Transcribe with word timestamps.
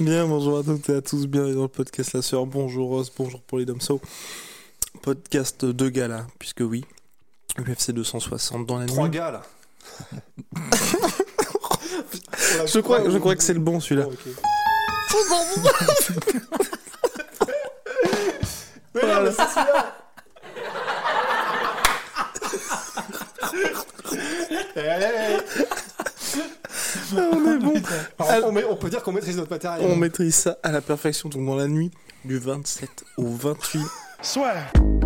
Bien, 0.00 0.26
bonjour 0.26 0.58
à 0.58 0.62
toutes 0.64 0.88
et 0.88 0.96
à 0.96 1.02
tous, 1.02 1.28
bienvenue 1.28 1.54
dans 1.54 1.62
le 1.62 1.68
podcast 1.68 2.14
La 2.14 2.22
Sœur. 2.22 2.46
Bonjour 2.46 2.88
Rose, 2.88 3.12
bonjour 3.16 3.40
pour 3.42 3.58
les 3.58 3.64
Domso. 3.64 4.00
Podcast 5.02 5.64
de 5.64 5.88
gala, 5.88 6.26
puisque 6.40 6.62
oui, 6.62 6.84
UFC 7.60 7.92
260 7.92 8.66
dans 8.66 8.80
la 8.80 8.86
Trois 8.86 9.04
nuit. 9.08 9.16
gars 9.16 9.30
là. 9.30 9.42
Je 12.66 12.80
crois, 12.80 13.08
je 13.08 13.18
crois 13.18 13.36
que 13.36 13.42
c'est 13.44 13.54
le 13.54 13.60
bon 13.60 13.78
celui-là. 13.78 14.08
C'est 18.94 19.54
celui-là. 19.54 19.94
Eh, 24.76 24.80
eh, 24.80 25.38
eh. 25.58 27.16
on 27.16 27.54
est 27.54 27.58
bon. 27.58 27.74
Alors, 28.18 28.48
on, 28.48 28.52
met- 28.52 28.64
on 28.64 28.73
peut 28.84 28.90
dire 28.90 29.02
qu'on 29.02 29.12
maîtrise 29.12 29.38
notre 29.38 29.50
matériel. 29.50 29.90
On 29.90 29.96
maîtrise 29.96 30.34
ça 30.34 30.58
à 30.62 30.70
la 30.70 30.82
perfection, 30.82 31.30
donc 31.30 31.46
dans 31.46 31.56
la 31.56 31.68
nuit 31.68 31.90
du 32.24 32.38
27 32.38 33.04
au 33.16 33.28
28 33.28 33.80
la 34.20 35.03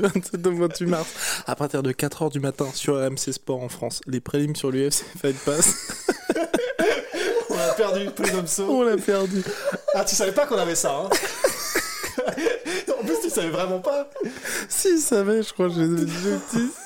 du 0.00 0.08
27 0.08 0.46
au 0.46 0.56
28 0.56 0.86
mars, 0.86 1.08
à 1.46 1.56
partir 1.56 1.82
de 1.82 1.92
4h 1.92 2.30
du 2.30 2.40
matin 2.40 2.66
sur 2.74 2.94
RMC 2.96 3.32
Sport 3.32 3.62
en 3.62 3.68
France, 3.68 4.00
les 4.06 4.20
prélims 4.20 4.56
sur 4.56 4.70
l'UFC 4.70 5.04
Fight 5.20 5.36
Pass, 5.44 5.74
On 7.50 7.58
a 7.58 7.72
perdu 7.74 8.06
hommes 8.06 8.68
on 8.68 8.82
l'a 8.82 8.96
perdu. 8.96 9.42
Ah, 9.94 10.04
tu 10.04 10.14
savais 10.14 10.32
pas 10.32 10.46
qu'on 10.46 10.58
avait 10.58 10.74
ça, 10.74 10.94
hein 10.96 11.08
En 13.00 13.04
plus, 13.04 13.20
tu 13.22 13.30
savais 13.30 13.48
vraiment 13.50 13.80
pas. 13.80 14.10
Si, 14.68 15.00
ça 15.00 15.16
savait, 15.16 15.42
je 15.42 15.52
crois, 15.52 15.68
j'ai 15.68 15.86
des 15.88 16.02
objectifs. 16.02 16.76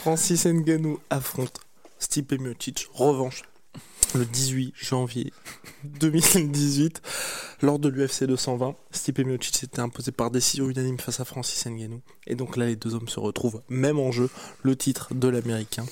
Francis 0.00 0.46
Ngannou 0.46 0.98
affronte 1.10 1.60
Stipe 1.98 2.32
Miocic, 2.40 2.88
revanche, 2.92 3.42
le 4.14 4.24
18 4.24 4.74
janvier 4.76 5.32
2018, 5.84 7.02
lors 7.62 7.78
de 7.78 7.88
l'UFC 7.88 8.24
220. 8.24 8.74
Stipe 8.90 9.18
Miocic 9.20 9.56
s'était 9.56 9.80
imposé 9.80 10.12
par 10.12 10.30
décision 10.30 10.68
unanime 10.68 10.98
face 10.98 11.20
à 11.20 11.24
Francis 11.24 11.66
Ngannou. 11.66 12.00
Et 12.26 12.34
donc 12.34 12.56
là, 12.56 12.66
les 12.66 12.76
deux 12.76 12.94
hommes 12.94 13.08
se 13.08 13.20
retrouvent, 13.20 13.62
même 13.68 13.98
en 13.98 14.12
jeu, 14.12 14.28
le 14.62 14.76
titre 14.76 15.14
de 15.14 15.28
l'américain. 15.28 15.84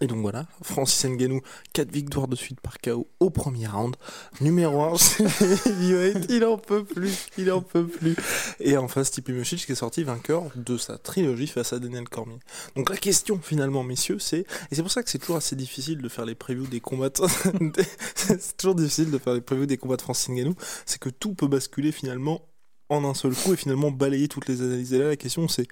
Et 0.00 0.06
donc 0.06 0.20
voilà, 0.20 0.46
Francis 0.62 1.04
Ngannou, 1.04 1.40
4 1.72 1.90
victoires 1.90 2.28
de 2.28 2.36
suite 2.36 2.60
par 2.60 2.78
KO 2.78 3.08
au 3.20 3.30
premier 3.30 3.66
round. 3.66 3.96
Numéro 4.40 4.82
1 4.82 4.96
chez 4.98 5.24
les 5.24 5.68
heavyweights, 5.68 6.26
il 6.30 6.44
en 6.44 6.58
peut 6.58 6.84
plus, 6.84 7.26
il 7.38 7.50
en 7.50 7.62
peut 7.62 7.86
plus. 7.86 8.14
Et 8.60 8.76
en 8.76 8.88
face, 8.88 9.08
Stipe 9.08 9.28
Miocic 9.30 9.64
qui 9.64 9.72
est 9.72 9.76
sorti 9.76 10.04
vainqueur 10.04 10.44
de 10.54 10.76
sa 10.76 10.98
trilogie 10.98 11.46
face 11.46 11.72
à 11.72 11.78
Daniel 11.78 12.08
Cormier. 12.08 12.38
Donc 12.74 12.90
la 12.90 12.96
question 12.96 13.40
finalement, 13.42 13.82
messieurs, 13.82 14.18
c'est... 14.18 14.46
Et 14.70 14.74
c'est 14.74 14.82
pour 14.82 14.90
ça 14.90 15.02
que 15.02 15.10
c'est 15.10 15.18
toujours 15.18 15.36
assez 15.36 15.56
difficile 15.56 16.02
de 16.02 16.08
faire 16.08 16.24
les 16.26 16.34
previews 16.34 16.66
des 16.66 16.80
combats... 16.80 17.08
de- 17.08 17.24
c'est 18.14 18.56
toujours 18.56 18.74
difficile 18.74 19.10
de 19.10 19.18
faire 19.18 19.34
les 19.34 19.40
previews 19.40 19.66
des 19.66 19.78
combats 19.78 19.96
de 19.96 20.02
Francis 20.02 20.28
Ngannou, 20.28 20.54
c'est 20.84 20.98
que 20.98 21.08
tout 21.08 21.34
peut 21.34 21.48
basculer 21.48 21.92
finalement 21.92 22.42
en 22.88 23.04
un 23.04 23.14
seul 23.14 23.34
coup 23.34 23.52
et 23.52 23.56
finalement 23.56 23.90
balayer 23.90 24.28
toutes 24.28 24.48
les 24.48 24.62
analyses. 24.62 24.92
Et 24.92 24.98
là, 24.98 25.08
la 25.08 25.16
question 25.16 25.48
c'est 25.48 25.66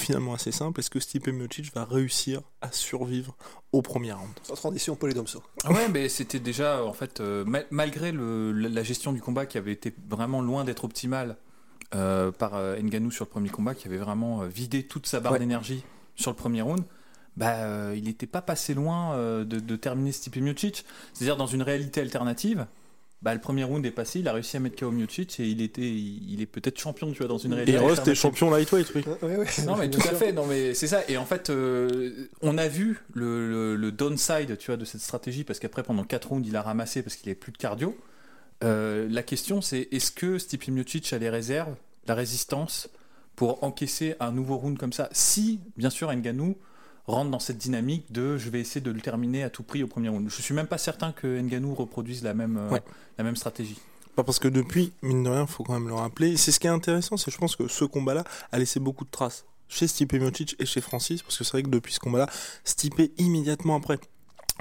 finalement 0.00 0.34
assez 0.34 0.52
simple. 0.52 0.80
Est-ce 0.80 0.90
que 0.90 1.00
Stipe 1.00 1.28
Miocic 1.28 1.72
va 1.74 1.84
réussir 1.84 2.40
à 2.60 2.70
survivre 2.72 3.36
au 3.72 3.82
premier 3.82 4.12
round? 4.12 4.30
Sans 4.42 4.54
transition, 4.54 4.96
Paul 4.96 5.10
et 5.10 5.14
Domso. 5.14 5.42
Ah 5.64 5.72
ouais, 5.72 5.88
mais 5.88 6.08
c'était 6.08 6.38
déjà, 6.40 6.84
en 6.84 6.92
fait, 6.92 7.20
euh, 7.20 7.44
ma- 7.44 7.62
malgré 7.70 8.12
le- 8.12 8.52
la 8.52 8.82
gestion 8.82 9.12
du 9.12 9.20
combat 9.20 9.46
qui 9.46 9.58
avait 9.58 9.72
été 9.72 9.94
vraiment 10.08 10.40
loin 10.42 10.64
d'être 10.64 10.84
optimale 10.84 11.36
euh, 11.94 12.30
par 12.32 12.54
euh, 12.54 12.76
Ngannou 12.80 13.10
sur 13.10 13.24
le 13.24 13.30
premier 13.30 13.48
combat, 13.48 13.74
qui 13.74 13.88
avait 13.88 13.96
vraiment 13.98 14.42
euh, 14.42 14.46
vidé 14.46 14.82
toute 14.86 15.06
sa 15.06 15.20
barre 15.20 15.32
Ouais. 15.32 15.38
d'énergie 15.38 15.84
sur 16.16 16.30
le 16.30 16.36
premier 16.36 16.60
round, 16.62 16.82
bah, 17.36 17.54
euh, 17.58 17.94
il 17.96 18.04
n'était 18.04 18.26
pas 18.26 18.42
passé 18.42 18.74
loin 18.74 19.12
euh, 19.14 19.44
de, 19.44 19.58
de 19.60 19.76
terminer 19.76 20.12
Stipe 20.12 20.36
Miocic. 20.36 20.84
C'est-à-dire, 21.14 21.36
dans 21.36 21.46
une 21.46 21.62
réalité 21.62 22.00
alternative, 22.00 22.66
bah, 23.22 23.34
le 23.34 23.40
premier 23.40 23.64
round 23.64 23.84
est 23.84 23.90
passé, 23.90 24.20
il 24.20 24.28
a 24.28 24.32
réussi 24.32 24.56
à 24.56 24.60
mettre 24.60 24.78
KO 24.78 24.90
Miocic 24.92 25.40
et 25.40 25.46
il, 25.48 25.60
était, 25.60 25.82
il, 25.82 26.40
est 26.40 26.46
peut-être 26.46 26.78
champion, 26.78 27.10
tu 27.10 27.18
vois, 27.18 27.26
dans 27.26 27.36
une 27.38 27.52
Et 27.52 27.56
réalité 27.56 27.78
Rose, 27.78 27.86
t'es 27.86 27.90
alternative. 28.10 28.20
champion 28.22 28.50
lightweight, 28.50 28.92
oui. 28.94 29.04
Oui, 29.22 29.30
oui. 29.38 29.64
Non 29.66 29.76
mais 29.76 29.90
tout 29.90 30.00
à 30.08 30.14
fait, 30.14 30.32
non 30.32 30.46
mais 30.46 30.72
c'est 30.74 30.86
ça. 30.86 31.02
Et 31.08 31.16
en 31.16 31.24
fait, 31.26 31.50
euh, 31.50 32.28
on 32.42 32.56
a 32.58 32.68
vu 32.68 33.00
le, 33.14 33.48
le- 33.50 33.76
le 33.76 33.92
downside, 33.92 34.56
tu 34.58 34.66
vois, 34.66 34.76
de 34.76 34.84
cette 34.84 35.00
stratégie 35.00 35.42
parce 35.44 35.58
qu'après 35.58 35.82
pendant 35.82 36.04
4 36.04 36.28
rounds, 36.28 36.46
il 36.48 36.54
a 36.56 36.62
ramassé 36.62 37.02
parce 37.02 37.16
qu'il 37.16 37.28
avait 37.28 37.34
plus 37.34 37.50
de 37.52 37.58
cardio. 37.58 37.96
Euh, 38.64 39.06
la 39.10 39.22
question 39.22 39.60
c'est 39.60 39.88
est-ce 39.92 40.10
que 40.10 40.38
Stipe 40.38 40.66
Miocic 40.68 41.12
a 41.12 41.18
les 41.18 41.30
réserves, 41.30 41.74
la 42.06 42.14
résistance 42.14 42.88
pour 43.36 43.62
encaisser 43.62 44.14
un 44.20 44.32
nouveau 44.32 44.56
round 44.56 44.78
comme 44.78 44.92
ça? 44.92 45.08
Si, 45.12 45.60
bien 45.76 45.90
sûr, 45.90 46.12
Ngannou 46.12 46.56
rentre 47.08 47.30
dans 47.30 47.38
cette 47.40 47.58
dynamique 47.58 48.12
de 48.12 48.36
je 48.38 48.48
vais 48.50 48.60
essayer 48.60 48.80
de 48.80 48.90
le 48.90 49.00
terminer 49.00 49.42
à 49.42 49.50
tout 49.50 49.62
prix 49.62 49.82
au 49.82 49.86
premier 49.88 50.08
round. 50.08 50.28
Je 50.30 50.42
suis 50.42 50.54
même 50.54 50.66
pas 50.66 50.78
certain 50.78 51.12
que 51.12 51.40
Ngannou 51.40 51.74
reproduise 51.74 52.22
la 52.22 52.34
même, 52.34 52.56
euh, 52.58 52.70
Ouais. 52.70 52.82
la 53.18 53.24
même 53.24 53.36
stratégie. 53.36 53.78
Pas 54.14 54.24
parce 54.24 54.38
que 54.38 54.48
depuis, 54.48 54.92
mine 55.02 55.22
de 55.22 55.30
rien, 55.30 55.46
faut 55.46 55.64
quand 55.64 55.74
même 55.74 55.88
le 55.88 55.94
rappeler. 55.94 56.36
C'est 56.36 56.52
ce 56.52 56.60
qui 56.60 56.66
est 56.66 56.70
intéressant, 56.70 57.16
c'est 57.16 57.30
je 57.30 57.38
pense 57.38 57.56
que 57.56 57.68
ce 57.68 57.84
combat-là 57.84 58.24
a 58.52 58.58
laissé 58.58 58.80
beaucoup 58.80 59.04
de 59.04 59.10
traces 59.10 59.44
chez 59.68 59.86
Stipe 59.86 60.12
Miocic 60.14 60.56
et 60.58 60.66
chez 60.66 60.80
Francis, 60.80 61.22
parce 61.22 61.36
que 61.38 61.44
c'est 61.44 61.52
vrai 61.52 61.62
que 61.62 61.68
depuis 61.68 61.92
ce 61.92 62.00
combat-là, 62.00 62.26
Stipe 62.64 63.00
immédiatement 63.18 63.76
après, 63.76 63.98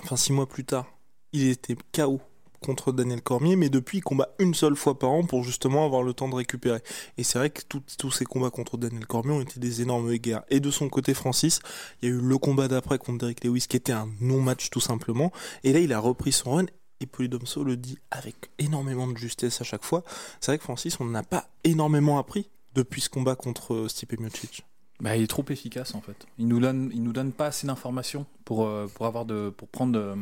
enfin 0.03 0.15
six 0.15 0.31
mois 0.33 0.47
plus 0.47 0.63
tard, 0.65 0.85
il 1.33 1.47
était 1.47 1.75
KO 1.93 2.21
contre 2.61 2.91
Daniel 2.91 3.21
Cormier, 3.21 3.55
mais 3.55 3.69
depuis 3.69 3.99
il 3.99 4.01
combat 4.01 4.29
une 4.39 4.53
seule 4.53 4.75
fois 4.75 4.97
par 4.97 5.11
an 5.11 5.23
pour 5.23 5.43
justement 5.43 5.85
avoir 5.85 6.03
le 6.03 6.13
temps 6.13 6.29
de 6.29 6.35
récupérer. 6.35 6.79
Et 7.17 7.23
c'est 7.23 7.39
vrai 7.39 7.49
que 7.49 7.61
tous 7.97 8.11
ces 8.11 8.25
combats 8.25 8.49
contre 8.49 8.77
Daniel 8.77 9.05
Cormier 9.05 9.33
ont 9.33 9.41
été 9.41 9.59
des 9.59 9.81
énormes 9.81 10.13
guerres. 10.15 10.43
Et 10.49 10.59
de 10.59 10.71
son 10.71 10.89
côté, 10.89 11.13
Francis, 11.13 11.59
il 12.01 12.09
y 12.09 12.11
a 12.11 12.15
eu 12.15 12.19
le 12.19 12.37
combat 12.37 12.67
d'après 12.67 12.97
contre 12.97 13.19
Derek 13.19 13.43
Lewis 13.43 13.65
qui 13.67 13.77
était 13.77 13.93
un 13.93 14.09
non-match 14.21 14.69
tout 14.69 14.79
simplement. 14.79 15.31
Et 15.63 15.73
là, 15.73 15.79
il 15.79 15.93
a 15.93 15.99
repris 15.99 16.31
son 16.31 16.51
run. 16.51 16.65
Et 16.99 17.05
Polydomso 17.05 17.63
le 17.63 17.77
dit 17.77 17.99
avec 18.09 18.49
énormément 18.57 19.07
de 19.07 19.15
justesse 19.15 19.61
à 19.61 19.63
chaque 19.63 19.83
fois. 19.83 20.03
C'est 20.39 20.51
vrai 20.51 20.57
que 20.57 20.63
Francis, 20.63 20.99
on 20.99 21.05
n'a 21.05 21.21
pas 21.21 21.47
énormément 21.63 22.17
appris 22.17 22.49
depuis 22.73 23.01
ce 23.01 23.09
combat 23.09 23.35
contre 23.35 23.87
Stipe 23.87 24.19
Miocic. 24.19 24.65
Bah, 24.99 25.15
il 25.15 25.23
est 25.23 25.27
trop 25.27 25.45
efficace 25.49 25.93
en 25.93 26.01
fait. 26.01 26.25
Il 26.39 26.47
nous 26.47 26.59
donne, 26.59 26.89
il 26.93 27.03
nous 27.03 27.13
donne 27.13 27.31
pas 27.31 27.47
assez 27.47 27.67
d'informations 27.67 28.25
pour 28.45 28.65
euh, 28.65 28.87
pour 28.87 29.05
avoir 29.05 29.25
de 29.25 29.53
pour 29.55 29.67
prendre 29.67 29.99
euh, 29.99 30.15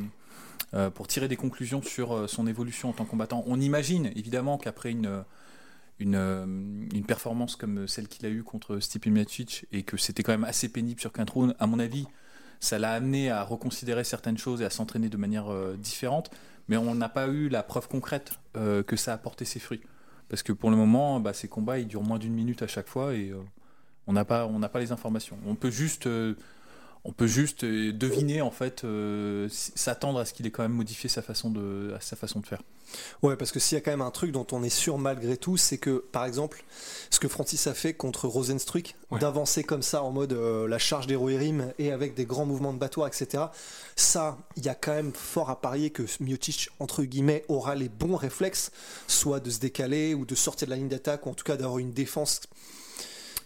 euh, 0.76 0.90
pour 0.90 1.08
tirer 1.08 1.30
des 1.30 1.38
conclusions 1.38 1.82
sur 1.82 2.14
euh, 2.14 2.28
son 2.28 2.48
évolution 2.48 2.90
en 2.90 2.92
tant 2.92 3.06
que 3.06 3.12
combattant. 3.12 3.46
On 3.48 3.62
imagine 3.62 4.12
évidemment 4.16 4.58
qu'après 4.58 4.92
une 4.92 5.24
euh, 6.02 6.46
une 6.94 7.06
performance 7.06 7.56
comme 7.56 7.88
celle 7.88 8.10
qu'il 8.10 8.26
a 8.26 8.30
eue 8.30 8.44
contre 8.44 8.82
Stipe 8.82 9.06
Miocic 9.06 9.66
et 9.72 9.84
que 9.84 9.96
c'était 9.96 10.24
quand 10.24 10.34
même 10.34 10.44
assez 10.44 10.68
pénible 10.68 11.00
sur 11.00 11.14
rounds, 11.34 11.56
à 11.58 11.68
mon 11.68 11.80
avis, 11.80 12.06
ça 12.60 12.78
l'a 12.78 12.92
amené 12.92 13.32
à 13.32 13.44
reconsidérer 13.44 14.04
certaines 14.04 14.38
choses 14.38 14.62
et 14.62 14.66
à 14.66 14.70
s'entraîner 14.70 15.08
de 15.08 15.16
manière 15.16 15.46
différente. 15.78 16.32
Mais 16.68 16.76
on 16.76 16.96
n'a 16.96 17.08
pas 17.08 17.30
eu 17.30 17.48
la 17.48 17.64
preuve 17.64 17.88
concrète 17.88 18.34
que 18.54 18.96
ça 18.98 19.14
a 19.14 19.18
porté 19.18 19.46
ses 19.46 19.60
fruits. 19.60 19.80
Parce 20.28 20.44
que 20.44 20.52
pour 20.52 20.70
le 20.70 20.76
moment, 20.76 21.22
bah, 21.22 21.32
ces 21.32 21.48
combats, 21.48 21.80
ils 21.80 21.88
durent 21.88 22.04
moins 22.04 22.20
d'une 22.20 22.34
minute 22.34 22.62
à 22.62 22.68
chaque 22.68 22.90
fois 22.90 23.14
et 23.14 23.32
on 24.06 24.12
n'a 24.12 24.26
pas, 24.26 24.50
pas 24.50 24.80
les 24.80 24.92
informations. 24.92 25.38
On 25.48 25.56
peut 25.56 25.72
juste, 25.72 26.10
on 27.06 27.12
peut 27.12 27.28
juste 27.28 27.64
euh, 27.64 27.94
deviner 27.94 28.42
en 28.42 28.52
fait, 28.52 28.84
euh, 28.84 29.48
s'attendre 29.50 30.20
à 30.20 30.26
ce 30.26 30.34
qu'il 30.34 30.46
ait 30.48 30.52
quand 30.52 30.64
même 30.64 30.74
modifié 30.74 31.08
sa 31.10 31.22
façon 31.22 31.50
de, 31.52 31.94
à 31.96 32.02
sa 32.02 32.16
façon 32.16 32.40
de 32.40 32.46
faire. 32.48 32.62
Ouais, 33.24 33.36
parce 33.36 33.52
que 33.52 33.60
s'il 33.60 33.76
y 33.76 33.78
a 33.78 33.82
quand 33.82 33.92
même 33.92 34.02
un 34.02 34.12
truc 34.12 34.32
dont 34.32 34.46
on 34.52 34.64
est 34.64 34.70
sûr 34.70 34.98
malgré 34.98 35.38
tout, 35.38 35.58
c'est 35.58 35.78
que, 35.78 36.04
par 36.12 36.26
exemple, 36.26 36.64
ce 37.10 37.20
que 37.20 37.28
Francis 37.28 37.68
a 37.68 37.74
fait 37.74 37.94
contre 37.94 38.28
Rosenstruck, 38.28 38.96
Ouais. 39.12 39.20
d'avancer 39.20 39.64
comme 39.64 39.84
ça 39.84 40.02
en 40.02 40.12
mode 40.12 40.34
euh, 40.34 40.68
la 40.68 40.80
charge 40.80 41.06
des 41.06 41.16
Rohirrim 41.16 41.72
et 41.78 41.92
avec 41.92 42.16
des 42.16 42.26
grands 42.26 42.46
mouvements 42.46 42.74
de 42.74 42.80
battoir, 42.80 43.08
etc., 43.08 43.46
ça, 43.96 44.38
il 44.56 44.66
y 44.66 44.70
a 44.70 44.76
quand 44.76 44.94
même 44.94 45.14
fort 45.14 45.50
à 45.52 45.62
parier 45.62 45.92
que 45.92 46.04
Miocic, 46.20 46.70
entre 46.80 47.04
guillemets, 47.04 47.46
aura 47.48 47.76
les 47.76 47.88
bons 47.90 48.16
réflexes, 48.16 48.72
soit 49.08 49.40
de 49.40 49.50
se 49.52 49.60
décaler 49.60 50.14
ou 50.16 50.26
de 50.26 50.34
sortir 50.36 50.68
de 50.68 50.72
la 50.72 50.78
ligne 50.78 50.90
d'attaque, 50.90 51.26
ou 51.28 51.30
en 51.30 51.34
tout 51.36 51.44
cas 51.44 51.56
d'avoir 51.56 51.78
une 51.80 51.92
défense 51.92 52.42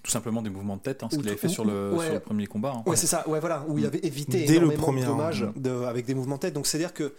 Tout 0.03 0.11
simplement 0.11 0.41
des 0.41 0.49
mouvements 0.49 0.77
de 0.77 0.81
tête, 0.81 1.03
hein, 1.03 1.09
ce 1.11 1.17
qu'il 1.17 1.27
avait 1.27 1.35
fait 1.37 1.47
ou- 1.47 1.51
sur 1.51 1.65
le, 1.65 1.93
ouais. 1.93 2.05
sur 2.05 2.13
le 2.13 2.19
premier 2.21 2.47
combat. 2.47 2.73
hein. 2.77 2.83
Ouais, 2.85 2.95
c'est 2.95 3.07
ça. 3.07 3.27
Ouais, 3.27 3.39
voilà, 3.39 3.65
où 3.67 3.77
il 3.77 3.85
avait 3.85 3.99
évité 3.99 4.45
Dès 4.45 4.53
le 4.53 4.57
énormément 4.59 4.81
premier 4.83 5.01
de 5.01 5.07
dommages 5.07 5.45
de- 5.55 5.83
avec 5.83 6.05
des 6.05 6.13
mouvements 6.15 6.35
de 6.35 6.41
tête. 6.41 6.53
Donc 6.53 6.67
c'est 6.67 6.77
à 6.77 6.79
dire 6.79 6.93
que, 6.93 7.13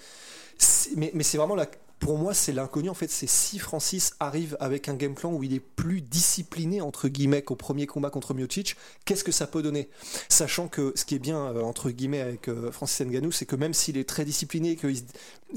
mais, 0.96 1.10
mais 1.14 1.22
c'est 1.22 1.36
vraiment 1.38 1.54
la, 1.56 1.66
pour 2.00 2.18
moi, 2.18 2.34
c'est 2.34 2.52
l'inconnu 2.52 2.88
en 2.88 2.94
fait. 2.94 3.10
C'est 3.10 3.28
si 3.28 3.58
Francis 3.58 4.14
arrive 4.20 4.56
avec 4.58 4.88
un 4.88 4.94
game 4.94 5.14
plan 5.14 5.32
où 5.32 5.42
il 5.44 5.54
est 5.54 5.60
plus 5.60 6.00
discipliné 6.00 6.80
entre 6.80 7.08
guillemets 7.08 7.42
qu'au 7.42 7.56
premier 7.56 7.86
combat 7.86 8.10
contre 8.10 8.34
Miocic, 8.34 8.74
qu'est-ce 9.04 9.22
que 9.22 9.32
ça 9.32 9.46
peut 9.46 9.62
donner? 9.62 9.88
Sachant 10.28 10.66
que 10.66 10.92
ce 10.96 11.04
qui 11.04 11.14
est 11.14 11.18
bien 11.20 11.38
euh, 11.38 11.60
entre 11.62 11.90
guillemets 11.90 12.20
avec 12.22 12.48
euh, 12.48 12.72
Francis 12.72 13.06
Ngannou, 13.06 13.30
c'est 13.32 13.46
que 13.46 13.54
même 13.54 13.74
s'il 13.74 13.96
est 13.98 14.08
très 14.08 14.24
discipliné, 14.24 14.76
que 14.76 14.88
il- 14.88 15.04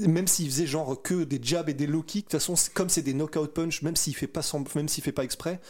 même 0.08 0.26
s'il 0.26 0.46
faisait 0.50 0.66
genre 0.66 1.00
que 1.00 1.22
des 1.24 1.38
jabs 1.42 1.68
et 1.68 1.74
des 1.74 1.86
low 1.86 2.02
kicks, 2.02 2.26
de 2.26 2.30
toute 2.30 2.40
façon, 2.40 2.54
comme 2.74 2.88
c'est 2.88 3.02
des 3.02 3.14
knockout 3.14 3.52
punch, 3.54 3.82
même 3.82 3.94
s'il 3.96 4.14
fait 4.14 4.26
pas 4.26 4.42
sem- 4.42 4.64
même 4.74 4.88
s'il 4.88 5.02
fait 5.04 5.12
pas 5.12 5.22
exprès, 5.24 5.60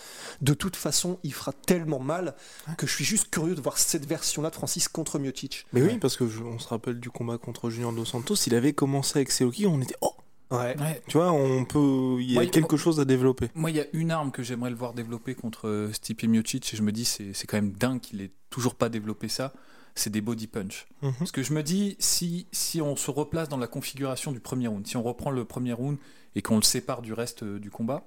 de 0.40 0.54
toute 0.54 0.76
façon, 0.76 1.18
il 1.22 1.34
fera 1.34 1.52
tellement 1.52 2.00
mal 2.00 2.34
que 2.78 2.86
je 2.86 2.92
suis 2.94 3.04
juste 3.04 3.28
curieux 3.30 3.54
de 3.54 3.60
voir 3.60 3.76
cette 3.78 4.06
version-là 4.06 4.48
de 4.50 4.54
Francis 4.54 4.88
contre 4.88 5.18
Miocic. 5.18 5.66
Mais 5.72 5.82
oui, 5.82 5.98
parce 5.98 6.16
que 6.16 6.26
je- 6.26 6.42
on 6.42 6.58
se 6.58 6.66
rappelle 6.68 6.98
du 6.98 7.10
combat 7.10 7.36
contre 7.38 7.70
Junior 7.70 7.92
Dos 7.92 8.06
Santos, 8.06 8.34
il 8.46 8.54
avait 8.54 8.72
commencé 8.72 9.18
avec 9.18 9.30
ses 9.30 9.44
low 9.44 9.50
kicks, 9.50 9.66
on 9.68 9.80
était 9.82 9.94
oh, 10.00 10.13
Ouais. 10.50 10.76
Ouais. 10.78 11.02
tu 11.08 11.16
vois, 11.18 11.32
on 11.32 11.64
peut, 11.64 12.18
il 12.20 12.32
y 12.32 12.36
a 12.36 12.40
Ouais, 12.40 12.48
quelque 12.48 12.76
chose 12.76 13.00
à 13.00 13.04
développer. 13.04 13.48
Moi, 13.54 13.70
il 13.70 13.76
y 13.76 13.80
a 13.80 13.86
une 13.92 14.10
arme 14.10 14.30
que 14.30 14.42
j'aimerais 14.42 14.70
le 14.70 14.76
voir 14.76 14.92
développer 14.94 15.34
contre 15.34 15.68
euh, 15.68 15.92
Stipe 15.92 16.22
Miocic 16.24 16.72
et 16.72 16.76
je 16.76 16.82
me 16.82 16.92
dis 16.92 17.04
c'est 17.04 17.32
c'est 17.32 17.46
quand 17.46 17.56
même 17.56 17.72
dingue 17.72 18.00
qu'il 18.00 18.20
ait 18.20 18.30
toujours 18.50 18.74
pas 18.74 18.88
développé 18.88 19.28
ça. 19.28 19.52
C'est 19.96 20.10
des 20.10 20.20
body 20.20 20.46
punch. 20.48 20.86
Mhm. 21.02 21.12
Parce 21.20 21.30
que 21.32 21.42
je 21.42 21.52
me 21.52 21.62
dis 21.62 21.96
si 21.98 22.46
si 22.52 22.80
on 22.82 22.96
se 22.96 23.10
replace 23.10 23.48
dans 23.48 23.56
la 23.56 23.66
configuration 23.68 24.32
du 24.32 24.40
premier 24.40 24.66
round, 24.68 24.86
si 24.86 24.96
on 24.96 25.02
reprend 25.02 25.30
le 25.30 25.44
premier 25.44 25.72
round 25.72 25.98
et 26.36 26.42
qu'on 26.42 26.56
le 26.56 26.62
sépare 26.62 27.00
du 27.00 27.12
reste 27.12 27.42
euh, 27.44 27.58
du 27.60 27.70
combat, 27.70 28.04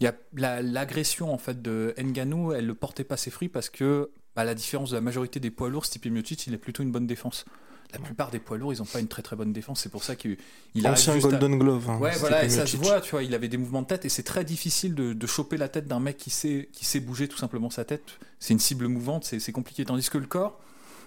il 0.00 0.04
y 0.04 0.06
a 0.06 0.14
la- 0.34 0.62
l'agression 0.62 1.32
en 1.32 1.38
fait 1.38 1.60
de 1.62 1.94
Ngannou, 1.98 2.52
elle 2.52 2.66
ne 2.66 2.72
portait 2.72 3.04
pas 3.04 3.16
ses 3.18 3.30
fruits 3.30 3.48
parce 3.50 3.68
que 3.70 4.10
à 4.36 4.44
la 4.44 4.54
différence 4.54 4.90
de 4.90 4.94
la 4.96 5.02
majorité 5.02 5.40
des 5.40 5.50
poids 5.50 5.68
lourds, 5.68 5.84
Stipe 5.84 6.06
Miocic, 6.06 6.46
il 6.46 6.54
a 6.54 6.58
plutôt 6.58 6.82
une 6.82 6.90
bonne 6.92 7.06
défense. 7.06 7.44
La 7.92 7.98
plupart 7.98 8.30
des 8.30 8.38
poids 8.38 8.56
lourds, 8.58 8.72
ils 8.72 8.78
n'ont 8.78 8.84
pas 8.84 9.00
une 9.00 9.08
très 9.08 9.22
très 9.22 9.34
bonne 9.36 9.52
défense. 9.52 9.80
C'est 9.80 9.88
pour 9.88 10.04
ça 10.04 10.14
qu'il 10.16 10.36
il 10.74 10.86
arrive 10.86 10.98
Ancien 10.98 11.14
à- 11.14 11.18
Golden 11.18 11.58
Glove. 11.58 11.90
hein, 11.90 11.98
Ouais, 11.98 12.12
voilà, 12.18 12.44
et 12.44 12.48
ça 12.48 12.66
se 12.66 12.76
voit, 12.76 13.00
tu 13.00 13.10
vois, 13.10 13.22
il 13.22 13.34
avait 13.34 13.48
des 13.48 13.56
mouvements 13.56 13.82
de 13.82 13.86
tête 13.88 14.04
et 14.04 14.08
c'est 14.08 14.22
très 14.22 14.44
difficile 14.44 14.94
de, 14.94 15.12
de 15.12 15.26
choper 15.26 15.56
la 15.56 15.68
tête 15.68 15.86
d'un 15.88 15.98
mec 16.00 16.16
qui 16.16 16.30
sait, 16.30 16.68
qui 16.72 16.84
sait 16.84 17.00
bouger 17.00 17.26
tout 17.28 17.36
simplement 17.38 17.68
sa 17.70 17.84
tête. 17.84 18.04
C'est 18.38 18.52
une 18.54 18.60
cible 18.60 18.86
mouvante, 18.88 19.24
c'est 19.24 19.52
compliqué. 19.52 19.84
Tandis 19.84 20.08
que 20.08 20.18
le 20.18 20.26
corps, 20.26 20.60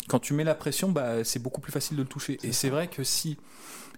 quand 0.09 0.19
tu 0.19 0.33
mets 0.33 0.43
la 0.43 0.55
pression, 0.55 0.89
bah, 0.91 1.23
c'est 1.23 1.39
beaucoup 1.41 1.61
plus 1.61 1.71
facile 1.71 1.95
de 1.97 2.01
le 2.03 2.07
toucher. 2.09 2.37
Et 2.43 2.51
c'est 2.51 2.69
vrai 2.69 2.87
que 2.89 3.03
si 3.05 3.37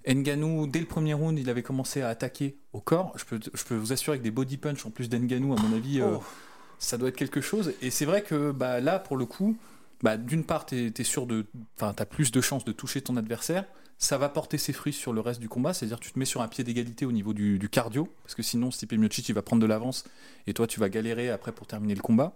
Nganou, 0.08 0.68
dès 0.68 0.80
le 0.80 0.86
premier 0.86 1.14
round, 1.16 1.38
il 1.40 1.50
avait 1.50 1.64
commencé 1.64 2.02
à 2.02 2.10
attaquer 2.10 2.56
au 2.74 2.80
corps, 2.80 3.14
je 3.16 3.26
peux, 3.26 3.40
je 3.54 3.64
peux 3.64 3.76
vous 3.76 3.92
assurer 3.94 4.20
que 4.20 4.24
des 4.24 4.32
body 4.32 4.58
punch 4.58 4.86
en 4.86 4.92
plus 4.92 5.10
d'Nganou, 5.10 5.54
à 5.54 5.62
mon 5.62 5.76
avis, 5.76 6.02
euh, 6.02 6.18
Oh. 6.18 6.24
ça 6.78 6.98
doit 6.98 7.10
être 7.10 7.18
quelque 7.18 7.42
chose. 7.42 7.74
Et 7.82 7.90
c'est 7.90 8.06
vrai 8.06 8.22
que 8.22 8.52
bah, 8.52 8.80
là, 8.82 9.00
pour 9.00 9.18
le 9.18 9.26
coup, 9.26 9.58
bah, 10.06 10.18
d'une 10.18 10.44
part, 10.44 10.68
tu 10.68 10.94
sûr 11.04 11.26
de. 11.26 11.48
Enfin, 11.76 11.96
as 11.98 12.06
plus 12.06 12.32
de 12.32 12.40
chances 12.40 12.64
de 12.64 12.72
toucher 12.72 13.02
ton 13.02 13.18
adversaire. 13.18 13.66
Ça 13.98 14.20
va 14.20 14.30
porter 14.30 14.60
ses 14.60 14.72
fruits 14.72 14.94
sur 14.94 15.14
le 15.14 15.20
reste 15.20 15.40
du 15.40 15.50
combat, 15.50 15.74
c'est-à-dire 15.74 16.00
tu 16.00 16.12
te 16.12 16.20
mets 16.20 16.26
sur 16.26 16.44
un 16.44 16.48
pied 16.48 16.64
d'égalité 16.64 17.08
au 17.08 17.12
niveau 17.12 17.34
du, 17.34 17.70
cardio, 17.72 18.08
parce 18.22 18.36
que 18.36 18.44
sinon 18.44 18.70
Stipe 18.70 18.92
Miocic 18.94 19.28
il 19.30 19.34
va 19.34 19.42
prendre 19.42 19.64
de 19.64 19.66
l'avance 19.66 20.04
et 20.46 20.54
toi 20.54 20.68
tu 20.68 20.80
vas 20.80 20.90
galérer 20.90 21.32
après 21.32 21.54
pour 21.54 21.66
terminer 21.66 21.96
le 21.96 22.02
combat. 22.02 22.36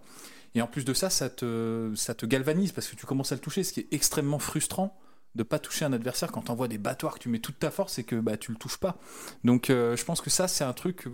Et 0.56 0.62
en 0.62 0.66
plus 0.66 0.84
de 0.84 0.92
ça, 0.94 1.10
ça 1.10 1.30
te, 1.30 1.92
ça 1.94 2.14
te 2.14 2.26
galvanise 2.26 2.72
parce 2.72 2.88
que 2.88 2.96
tu 2.96 3.06
commences 3.06 3.30
à 3.30 3.36
le 3.36 3.40
toucher, 3.40 3.62
ce 3.62 3.72
qui 3.72 3.80
est 3.80 3.88
extrêmement 3.92 4.40
frustrant 4.40 4.98
de 5.36 5.44
pas 5.44 5.60
toucher 5.60 5.84
un 5.84 5.92
adversaire 5.92 6.32
quand 6.32 6.42
t'envoies 6.42 6.66
des 6.66 6.78
battoirs 6.78 7.14
que 7.14 7.20
tu 7.20 7.28
mets 7.28 7.38
toute 7.38 7.60
ta 7.60 7.70
force 7.70 8.00
et 8.00 8.04
que 8.04 8.16
bah, 8.16 8.36
tu 8.36 8.50
le 8.50 8.58
touches 8.58 8.78
pas. 8.78 8.96
Donc 9.44 9.70
euh, 9.70 9.94
je 9.96 10.04
pense 10.04 10.20
que 10.20 10.30
ça 10.30 10.48
c'est 10.48 10.64
un 10.64 10.72
truc, 10.72 11.06
euh, 11.06 11.10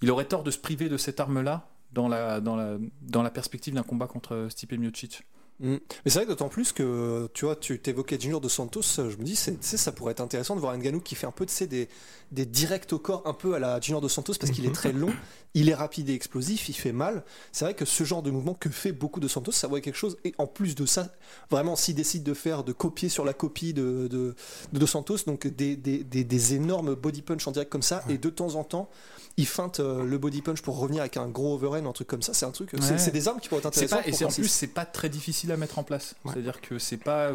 il 0.00 0.10
aurait 0.10 0.24
tort 0.24 0.42
de 0.42 0.52
se 0.52 0.58
priver 0.58 0.88
de 0.88 0.96
cette 0.96 1.20
arme-là 1.20 1.68
dans 1.92 2.08
la, 2.08 2.40
dans, 2.40 2.56
la, 2.56 2.78
dans 3.02 3.22
la 3.22 3.30
perspective 3.30 3.74
d'un 3.74 3.82
combat 3.82 4.06
contre 4.06 4.46
Stipe 4.48 4.72
Miocic. 4.72 5.26
Mm. 5.60 5.74
Mais 5.74 5.78
c'est 6.10 6.14
vrai 6.18 6.24
que 6.24 6.30
d'autant 6.30 6.48
plus 6.48 6.72
que 6.72 7.28
tu 7.34 7.44
vois, 7.44 7.56
tu 7.56 7.78
t'évoquais 7.78 8.18
Junior 8.18 8.40
de 8.40 8.48
Santos, 8.48 8.82
je 8.96 9.02
me 9.02 9.22
dis, 9.22 9.36
c'est, 9.36 9.62
ça 9.62 9.92
pourrait 9.92 10.12
être 10.12 10.20
intéressant 10.20 10.54
de 10.56 10.60
voir 10.60 10.76
Ngannou 10.76 11.00
qui 11.00 11.14
fait 11.14 11.26
un 11.26 11.30
peu 11.32 11.44
sais, 11.48 11.66
des, 11.66 11.88
des 12.32 12.46
directs 12.46 12.92
au 12.92 12.98
corps, 12.98 13.22
un 13.26 13.34
peu 13.34 13.54
à 13.54 13.58
la 13.58 13.80
Junior 13.80 14.00
de 14.00 14.08
Santos, 14.08 14.34
parce 14.40 14.52
qu'il 14.52 14.64
est 14.66 14.74
très 14.74 14.92
long, 14.92 15.12
il 15.54 15.68
est 15.68 15.74
rapide 15.74 16.08
et 16.08 16.14
explosif, 16.14 16.68
il 16.68 16.74
fait 16.74 16.92
mal. 16.92 17.24
C'est 17.52 17.64
vrai 17.64 17.74
que 17.74 17.84
ce 17.84 18.04
genre 18.04 18.22
de 18.22 18.30
mouvement 18.30 18.54
que 18.54 18.70
fait 18.70 18.92
beaucoup 18.92 19.20
de 19.20 19.28
Santos, 19.28 19.52
ça 19.52 19.66
voit 19.68 19.80
quelque 19.80 19.96
chose. 19.96 20.16
Et 20.24 20.34
en 20.38 20.46
plus 20.46 20.74
de 20.74 20.86
ça, 20.86 21.08
vraiment, 21.50 21.76
s'il 21.76 21.94
décide 21.96 22.22
de 22.22 22.34
faire, 22.34 22.62
de 22.64 22.72
copier 22.72 23.08
sur 23.08 23.24
la 23.24 23.32
copie 23.32 23.74
de, 23.74 24.08
de, 24.08 24.34
de 24.72 24.86
Santos, 24.86 25.18
donc 25.26 25.46
des, 25.46 25.76
des, 25.76 26.04
des, 26.04 26.54
énormes 26.54 26.94
body 26.94 27.22
punch 27.22 27.46
en 27.46 27.50
direct 27.52 27.70
comme 27.70 27.82
ça, 27.82 28.02
et 28.08 28.16
de 28.18 28.30
temps 28.30 28.54
en 28.54 28.64
temps, 28.64 28.88
il 29.36 29.46
feinte 29.46 29.80
euh, 29.80 30.04
le 30.04 30.18
body 30.18 30.42
punch 30.42 30.60
pour 30.62 30.78
revenir 30.78 31.00
avec 31.00 31.16
un 31.16 31.28
gros 31.28 31.54
overhand, 31.54 31.86
un 31.86 31.92
truc 31.92 32.08
comme 32.08 32.22
ça. 32.22 32.34
C'est 32.34 32.46
un 32.46 32.50
truc, 32.50 32.70
c'est, 32.72 32.92
Ouais. 32.92 32.98
c'est 32.98 33.10
des 33.10 33.28
armes 33.28 33.40
qui 33.40 33.48
pourraient 33.48 33.60
être 33.60 33.66
intéressantes. 33.66 34.02
pas, 34.04 34.08
et 34.08 34.24
en 34.24 34.28
plus 34.28 34.48
c'est 34.48 34.66
pas 34.68 34.84
très 34.84 35.08
difficile 35.08 35.49
à 35.52 35.56
mettre 35.56 35.78
en 35.78 35.84
place. 35.84 36.14
Ouais. 36.24 36.32
C'est-à-dire 36.32 36.60
que 36.60 36.78
c'est 36.78 36.96
pas 36.96 37.32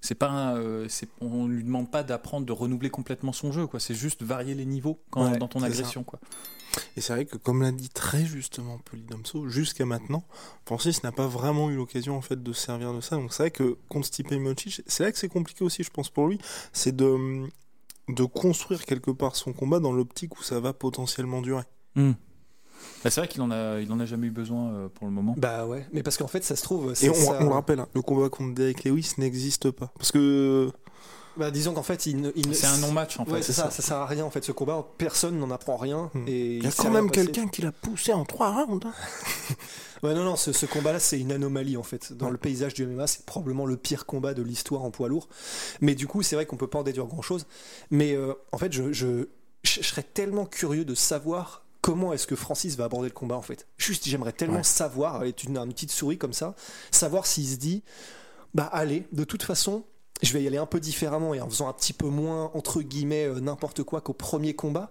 c'est 0.00 0.14
pas 0.16 0.54
euh, 0.56 0.86
c'est- 0.88 1.08
on 1.20 1.46
lui 1.46 1.62
demande 1.62 1.90
pas 1.90 2.02
d'apprendre 2.02 2.44
de 2.46 2.52
renouveler 2.52 2.90
complètement 2.90 3.32
son 3.32 3.52
jeu 3.52 3.66
quoi. 3.66 3.78
C'est 3.80 3.94
juste 3.94 4.22
varier 4.22 4.54
les 4.54 4.64
niveaux 4.66 5.00
quand, 5.10 5.30
Ouais, 5.30 5.38
dans 5.38 5.48
ton 5.48 5.62
agression 5.62 6.02
quoi. 6.04 6.18
Et 6.96 7.02
c'est 7.02 7.12
vrai 7.12 7.26
que, 7.26 7.36
comme 7.36 7.60
l'a 7.60 7.70
dit 7.70 7.90
très 7.90 8.24
justement 8.24 8.78
Polydomso, 8.78 9.46
jusqu'à 9.48 9.84
maintenant, 9.84 10.24
Francis 10.64 11.02
n'a 11.02 11.12
pas 11.12 11.26
vraiment 11.26 11.70
eu 11.70 11.76
l'occasion 11.76 12.16
en 12.16 12.22
fait 12.22 12.42
de 12.42 12.52
se 12.54 12.62
servir 12.62 12.94
de 12.94 13.00
ça. 13.02 13.16
Donc 13.16 13.32
c'est 13.34 13.42
vrai 13.42 13.50
que 13.50 13.76
contre 13.90 14.06
Stipe 14.06 14.30
Miocic, 14.32 14.80
c'est 14.86 15.02
là 15.04 15.12
que 15.12 15.18
c'est 15.18 15.28
compliqué 15.28 15.64
aussi, 15.64 15.82
je 15.82 15.90
pense 15.90 16.08
pour 16.08 16.26
lui, 16.28 16.38
c'est 16.72 16.96
de 16.96 17.46
de 18.08 18.24
construire 18.24 18.84
quelque 18.84 19.10
part 19.12 19.36
son 19.36 19.52
combat 19.52 19.78
dans 19.80 19.92
l'optique 19.92 20.36
où 20.38 20.42
ça 20.42 20.58
va 20.60 20.72
potentiellement 20.72 21.42
durer. 21.42 21.62
Bah, 23.04 23.10
c'est 23.10 23.20
vrai 23.20 23.28
qu'il 23.28 23.42
en 23.42 23.50
a 23.50 23.80
il 23.80 23.90
en 23.92 23.98
a 24.00 24.06
jamais 24.06 24.28
eu 24.28 24.30
besoin 24.30 24.72
euh, 24.72 24.88
pour 24.88 25.06
le 25.06 25.12
moment. 25.12 25.34
Bah 25.36 25.66
ouais, 25.66 25.86
mais 25.92 26.02
parce 26.02 26.16
qu'en 26.16 26.28
fait, 26.28 26.44
ça 26.44 26.56
se 26.56 26.62
trouve. 26.62 26.94
Et 27.02 27.08
on, 27.10 27.14
ça- 27.14 27.38
on 27.40 27.44
le 27.44 27.50
rappelle, 27.54 27.80
hein, 27.80 27.88
le 27.94 28.02
combat 28.02 28.28
contre 28.28 28.54
Derek 28.54 28.84
Lewis 28.84 29.12
n'existe 29.18 29.70
pas. 29.70 29.90
Parce 29.98 30.12
que 30.12 30.70
Bah, 31.38 31.50
disons 31.50 31.72
qu'en 31.72 31.82
fait, 31.82 32.04
il 32.06 32.20
ne- 32.20 32.30
il 32.36 32.46
ne- 32.48 32.52
C'est 32.54 32.66
un 32.66 32.76
non-match 32.78 33.18
en 33.18 33.24
fait. 33.24 33.32
Ouais, 33.32 33.42
c'est 33.42 33.54
ça, 33.54 33.70
ça 33.70 33.80
sert 33.82 33.96
à 33.96 34.06
rien 34.06 34.24
en 34.24 34.30
fait 34.30 34.44
ce 34.44 34.52
combat. 34.52 34.86
Personne 34.98 35.38
n'en 35.38 35.50
apprend 35.50 35.76
rien. 35.78 36.10
Hmm. 36.14 36.24
Et 36.26 36.56
il 36.58 36.64
y 36.64 36.66
a 36.66 36.70
quand 36.70 36.90
même 36.90 37.10
quelqu'un 37.10 37.48
qui 37.48 37.62
l'a 37.62 37.72
poussé 37.72 38.12
en 38.12 38.24
trois 38.24 38.50
rounds. 38.64 38.86
hein. 38.86 38.92
Ouais, 40.02 40.14
non, 40.14 40.24
non, 40.24 40.34
ce, 40.34 40.52
ce 40.52 40.66
combat-là, 40.66 40.98
c'est 40.98 41.20
une 41.20 41.30
anomalie 41.30 41.76
en 41.76 41.84
fait. 41.84 42.12
Dans 42.12 42.26
Ouais. 42.26 42.32
le 42.32 42.36
paysage 42.38 42.74
du 42.74 42.84
MMA, 42.84 43.06
c'est 43.06 43.24
probablement 43.24 43.66
le 43.66 43.76
pire 43.76 44.04
combat 44.04 44.34
de 44.34 44.42
l'histoire 44.42 44.82
en 44.82 44.90
poids 44.90 45.08
lourd. 45.08 45.28
Mais 45.80 45.94
du 45.94 46.08
coup, 46.08 46.22
c'est 46.22 46.34
vrai 46.34 46.44
qu'on 46.44 46.56
peut 46.56 46.66
pas 46.66 46.80
en 46.80 46.82
déduire 46.82 47.06
grand-chose. 47.06 47.46
Mais 47.92 48.12
euh, 48.16 48.34
en 48.50 48.58
fait, 48.58 48.72
je, 48.72 48.92
je, 48.92 49.28
je 49.62 49.80
serais 49.82 50.02
tellement 50.02 50.44
curieux 50.44 50.84
de 50.84 50.96
savoir 50.96 51.61
comment 51.82 52.12
est-ce 52.14 52.26
que 52.26 52.36
Francis 52.36 52.76
va 52.76 52.84
aborder 52.84 53.08
le 53.08 53.14
combat 53.14 53.36
en 53.36 53.42
fait? 53.42 53.66
Juste, 53.76 54.08
j'aimerais 54.08 54.32
tellement 54.32 54.56
Ouais. 54.58 54.62
savoir, 54.62 55.16
avec 55.16 55.44
une, 55.44 55.58
une 55.58 55.72
petite 55.72 55.90
souris 55.92 56.16
comme 56.16 56.32
ça, 56.32 56.54
savoir 56.90 57.26
s'il 57.26 57.46
se 57.46 57.56
dit, 57.56 57.82
bah 58.54 58.68
allez, 58.72 59.06
de 59.12 59.24
toute 59.24 59.42
façon, 59.42 59.84
je 60.22 60.32
vais 60.32 60.42
y 60.42 60.46
aller 60.46 60.56
un 60.58 60.66
peu 60.66 60.78
différemment 60.80 61.34
et 61.34 61.40
en 61.40 61.48
faisant 61.48 61.68
un 61.68 61.72
petit 61.72 61.92
peu 61.92 62.06
moins, 62.06 62.50
entre 62.54 62.80
guillemets, 62.82 63.24
euh, 63.26 63.40
n'importe 63.40 63.82
quoi 63.82 64.00
qu'au 64.00 64.12
premier 64.12 64.54
combat. 64.54 64.90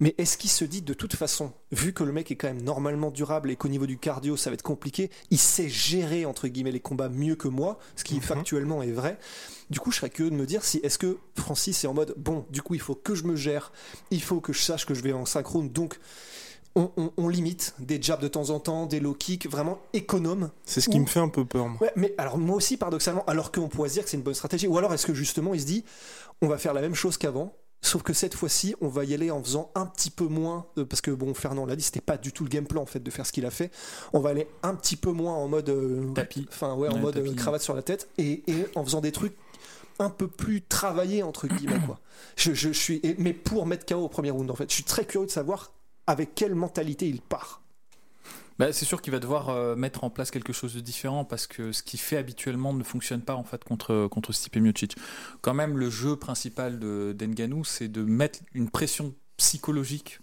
Mais 0.00 0.14
est-ce 0.18 0.36
qu'il 0.38 0.50
se 0.50 0.64
dit, 0.64 0.82
de 0.82 0.94
toute 0.94 1.14
façon, 1.14 1.52
vu 1.70 1.92
que 1.92 2.02
le 2.04 2.12
mec 2.12 2.30
est 2.30 2.36
quand 2.36 2.48
même 2.48 2.62
normalement 2.62 3.10
durable 3.10 3.50
et 3.50 3.56
qu'au 3.56 3.68
niveau 3.68 3.86
du 3.86 3.98
cardio, 3.98 4.36
ça 4.36 4.50
va 4.50 4.54
être 4.54 4.62
compliqué, 4.62 5.10
il 5.30 5.38
sait 5.38 5.68
gérer, 5.68 6.24
entre 6.24 6.48
guillemets, 6.48 6.72
les 6.72 6.80
combats 6.80 7.08
mieux 7.10 7.36
que 7.36 7.48
moi, 7.48 7.78
ce 7.96 8.04
qui 8.04 8.14
Mhm. 8.16 8.22
factuellement 8.22 8.82
est 8.82 8.90
vrai. 8.92 9.18
Du 9.70 9.78
coup, 9.78 9.90
je 9.92 9.96
serais 9.98 10.10
curieux 10.10 10.30
de 10.30 10.36
me 10.36 10.46
dire 10.46 10.64
si 10.64 10.78
est-ce 10.78 10.98
que 10.98 11.18
Francis 11.36 11.84
est 11.84 11.86
en 11.86 11.94
mode, 11.94 12.14
bon, 12.16 12.44
du 12.50 12.62
coup, 12.62 12.74
il 12.74 12.80
faut 12.80 12.94
que 12.94 13.14
je 13.14 13.24
me 13.24 13.36
gère, 13.36 13.72
il 14.10 14.22
faut 14.22 14.40
que 14.40 14.52
je 14.52 14.60
sache 14.62 14.86
que 14.86 14.94
je 14.94 15.02
vais 15.02 15.12
en 15.12 15.24
synchrone, 15.26 15.68
donc 15.70 15.98
on, 16.74 16.90
on- 16.96 17.12
on 17.16 17.28
limite 17.28 17.74
des 17.78 18.00
jabs 18.00 18.20
de 18.20 18.28
temps 18.28 18.50
en 18.50 18.60
temps, 18.60 18.86
des 18.86 19.00
low 19.00 19.14
kicks, 19.14 19.46
vraiment 19.48 19.78
économes. 19.92 20.50
C'est 20.64 20.80
ce 20.80 20.88
qui 20.88 20.98
Ou- 20.98 21.02
me 21.02 21.06
fait 21.06 21.20
un 21.20 21.28
peu 21.28 21.44
peur. 21.44 21.68
moi. 21.68 21.78
Ouais, 21.82 21.92
mais 21.96 22.14
alors 22.18 22.38
moi 22.38 22.56
aussi, 22.56 22.76
paradoxalement, 22.76 23.24
alors 23.26 23.52
qu'on 23.52 23.68
pourrait 23.68 23.88
se 23.88 23.94
dire 23.94 24.04
que 24.04 24.10
c'est 24.10 24.16
une 24.16 24.22
bonne 24.22 24.34
stratégie, 24.34 24.66
ou 24.68 24.76
alors 24.78 24.92
est-ce 24.94 25.06
que 25.06 25.14
justement 25.14 25.54
il 25.54 25.60
se 25.60 25.66
dit, 25.66 25.84
on 26.40 26.48
va 26.48 26.58
faire 26.58 26.72
la 26.74 26.80
même 26.80 26.94
chose 26.94 27.16
qu'avant, 27.18 27.54
sauf 27.82 28.02
que 28.02 28.12
cette 28.12 28.34
fois-ci, 28.34 28.74
on 28.80 28.88
va 28.88 29.04
y 29.04 29.12
aller 29.12 29.30
en 29.30 29.42
faisant 29.42 29.70
un 29.74 29.86
petit 29.86 30.10
peu 30.10 30.24
moins, 30.26 30.66
euh, 30.78 30.84
parce 30.84 31.00
que 31.00 31.10
bon, 31.10 31.34
Fernand 31.34 31.66
l'a 31.66 31.76
dit, 31.76 31.82
c'était 31.82 32.00
pas 32.00 32.16
du 32.16 32.32
tout 32.32 32.44
le 32.44 32.48
game 32.48 32.66
plan 32.66 32.82
en 32.82 32.86
fait 32.86 33.00
de 33.00 33.10
faire 33.10 33.26
ce 33.26 33.32
qu'il 33.32 33.44
a 33.44 33.50
fait. 33.50 33.70
On 34.12 34.20
va 34.20 34.30
aller 34.30 34.46
un 34.62 34.74
petit 34.74 34.96
peu 34.96 35.10
moins 35.12 35.34
en 35.34 35.48
mode 35.48 35.68
euh, 35.68 36.12
Tapis. 36.14 36.46
enfin 36.50 36.74
ouais, 36.74 36.88
en 36.88 36.94
Ouais, 36.94 37.00
mode 37.00 37.14
tapis. 37.14 37.30
euh, 37.30 37.34
cravate 37.34 37.62
sur 37.62 37.74
la 37.74 37.82
tête, 37.82 38.08
et, 38.18 38.42
et 38.50 38.66
en 38.76 38.84
faisant 38.84 39.00
des 39.00 39.12
trucs 39.12 39.36
un 39.98 40.10
peu 40.10 40.26
plus 40.26 40.62
travaillés 40.62 41.22
entre 41.22 41.46
guillemets 41.48 41.80
quoi. 41.86 42.00
Je, 42.36 42.54
je, 42.54 42.68
je 42.72 42.78
suis, 42.78 43.02
mais 43.18 43.34
pour 43.34 43.66
mettre 43.66 43.84
KO 43.84 43.96
au 44.00 44.08
premier 44.08 44.30
round 44.30 44.50
en 44.50 44.54
fait, 44.54 44.68
je 44.70 44.74
suis 44.74 44.84
très 44.84 45.04
curieux 45.04 45.26
de 45.26 45.30
savoir 45.30 45.70
avec 46.06 46.34
quelle 46.34 46.54
mentalité 46.54 47.08
il 47.08 47.20
part. 47.20 47.62
Bah, 48.58 48.72
c'est 48.72 48.84
sûr 48.84 49.00
qu'il 49.00 49.12
va 49.12 49.18
devoir 49.18 49.48
euh, 49.48 49.74
mettre 49.74 50.04
en 50.04 50.10
place 50.10 50.30
quelque 50.30 50.52
chose 50.52 50.74
de 50.74 50.80
différent 50.80 51.24
parce 51.24 51.46
que 51.46 51.72
ce 51.72 51.82
qu'il 51.82 51.98
fait 51.98 52.16
habituellement 52.16 52.72
ne 52.74 52.84
fonctionne 52.84 53.22
pas 53.22 53.34
en 53.34 53.44
fait 53.44 53.64
contre 53.64 54.08
contre 54.08 54.32
Stipe 54.32 54.56
Miocic. 54.56 54.96
Quand 55.40 55.54
même, 55.54 55.78
le 55.78 55.90
jeu 55.90 56.16
principal 56.16 56.78
de 56.78 57.14
d'Ngannou, 57.18 57.64
c'est 57.64 57.88
de 57.88 58.02
mettre 58.02 58.40
une 58.52 58.70
pression 58.70 59.14
psychologique, 59.36 60.20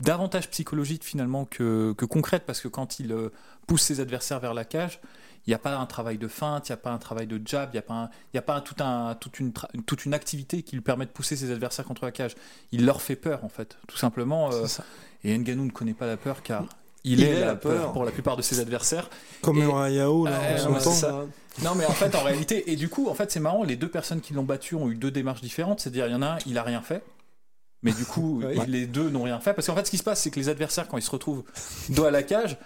davantage 0.00 0.50
psychologique 0.50 1.04
finalement 1.04 1.46
que, 1.46 1.94
que 1.96 2.04
concrète, 2.04 2.44
parce 2.46 2.60
que 2.60 2.68
quand 2.68 3.00
il 3.00 3.12
euh, 3.12 3.30
pousse 3.66 3.82
ses 3.82 4.00
adversaires 4.00 4.40
vers 4.40 4.54
la 4.54 4.64
cage, 4.64 5.00
il 5.46 5.50
n'y 5.50 5.54
a 5.54 5.58
pas 5.58 5.76
un 5.76 5.86
travail 5.86 6.18
de 6.18 6.28
feinte, 6.28 6.68
il 6.68 6.72
n'y 6.72 6.74
a 6.74 6.78
pas 6.78 6.90
un 6.90 6.98
travail 6.98 7.26
de 7.26 7.40
jab, 7.44 7.70
il 7.72 7.76
n'y 7.76 7.78
a 7.78 7.82
pas, 7.82 7.94
un- 7.94 8.10
y 8.34 8.38
a 8.38 8.42
pas 8.42 8.54
un- 8.56 8.60
tout 8.60 8.74
un, 8.82 9.14
toute, 9.14 9.38
une 9.40 9.50
tra- 9.50 9.68
toute 9.86 10.04
une 10.04 10.14
activité 10.14 10.62
qui 10.62 10.74
lui 10.76 10.82
permet 10.82 11.06
de 11.06 11.10
pousser 11.10 11.36
ses 11.36 11.50
adversaires 11.52 11.84
contre 11.84 12.04
la 12.04 12.10
cage. 12.12 12.34
Il 12.72 12.84
leur 12.84 13.00
fait 13.00 13.16
peur 13.16 13.44
en 13.44 13.48
fait, 13.48 13.76
tout 13.86 13.96
simplement. 13.96 14.50
euh, 14.52 14.66
et 15.24 15.36
Ngannou 15.38 15.64
ne 15.66 15.70
connaît 15.70 15.94
pas 15.94 16.06
la 16.06 16.16
peur 16.16 16.42
car 16.42 16.64
il, 17.04 17.22
est, 17.22 17.40
la 17.40 17.54
peur 17.54 17.92
pour 17.92 18.04
la 18.04 18.10
plupart 18.10 18.36
de 18.36 18.42
ses 18.42 18.58
adversaires. 18.58 19.08
Comme 19.40 19.58
Et- 19.58 19.62
Uriah 19.62 19.90
Yao, 19.90 20.26
là, 20.26 20.40
c'est 20.80 20.90
ça. 20.90 21.24
Non, 21.64 21.74
mais 21.76 21.86
en 21.86 21.92
fait, 21.92 22.14
en 22.16 22.22
réalité, 22.24 22.70
et 22.72 22.76
du 22.76 22.88
coup, 22.88 23.08
en 23.08 23.14
fait, 23.14 23.30
c'est 23.30 23.38
marrant, 23.40 23.62
les 23.62 23.76
deux 23.76 23.88
personnes 23.88 24.20
qui 24.20 24.34
l'ont 24.34 24.42
battu 24.42 24.74
ont 24.74 24.90
eu 24.90 24.96
deux 24.96 25.10
démarches 25.12 25.40
différentes. 25.40 25.80
C'est-à-dire, 25.80 26.06
il 26.06 26.12
y 26.12 26.14
en 26.16 26.20
a 26.22 26.26
un, 26.34 26.38
il 26.46 26.58
a 26.58 26.62
rien 26.64 26.82
fait. 26.82 27.02
Mais 27.82 27.92
du 27.92 28.04
coup, 28.04 28.42
les 28.66 28.86
deux 28.86 29.08
n'ont 29.08 29.22
rien 29.22 29.38
fait. 29.38 29.54
Parce 29.54 29.66
qu'en 29.68 29.76
fait, 29.76 29.86
ce 29.86 29.90
qui 29.90 29.98
se 29.98 30.02
passe, 30.02 30.20
c'est 30.20 30.30
que 30.30 30.40
les 30.40 30.48
adversaires, 30.48 30.88
quand 30.88 30.98
ils 30.98 31.02
se 31.02 31.10
retrouvent 31.10 31.44
dos 31.90 32.04
à 32.04 32.10
la 32.10 32.22
cage, 32.24 32.58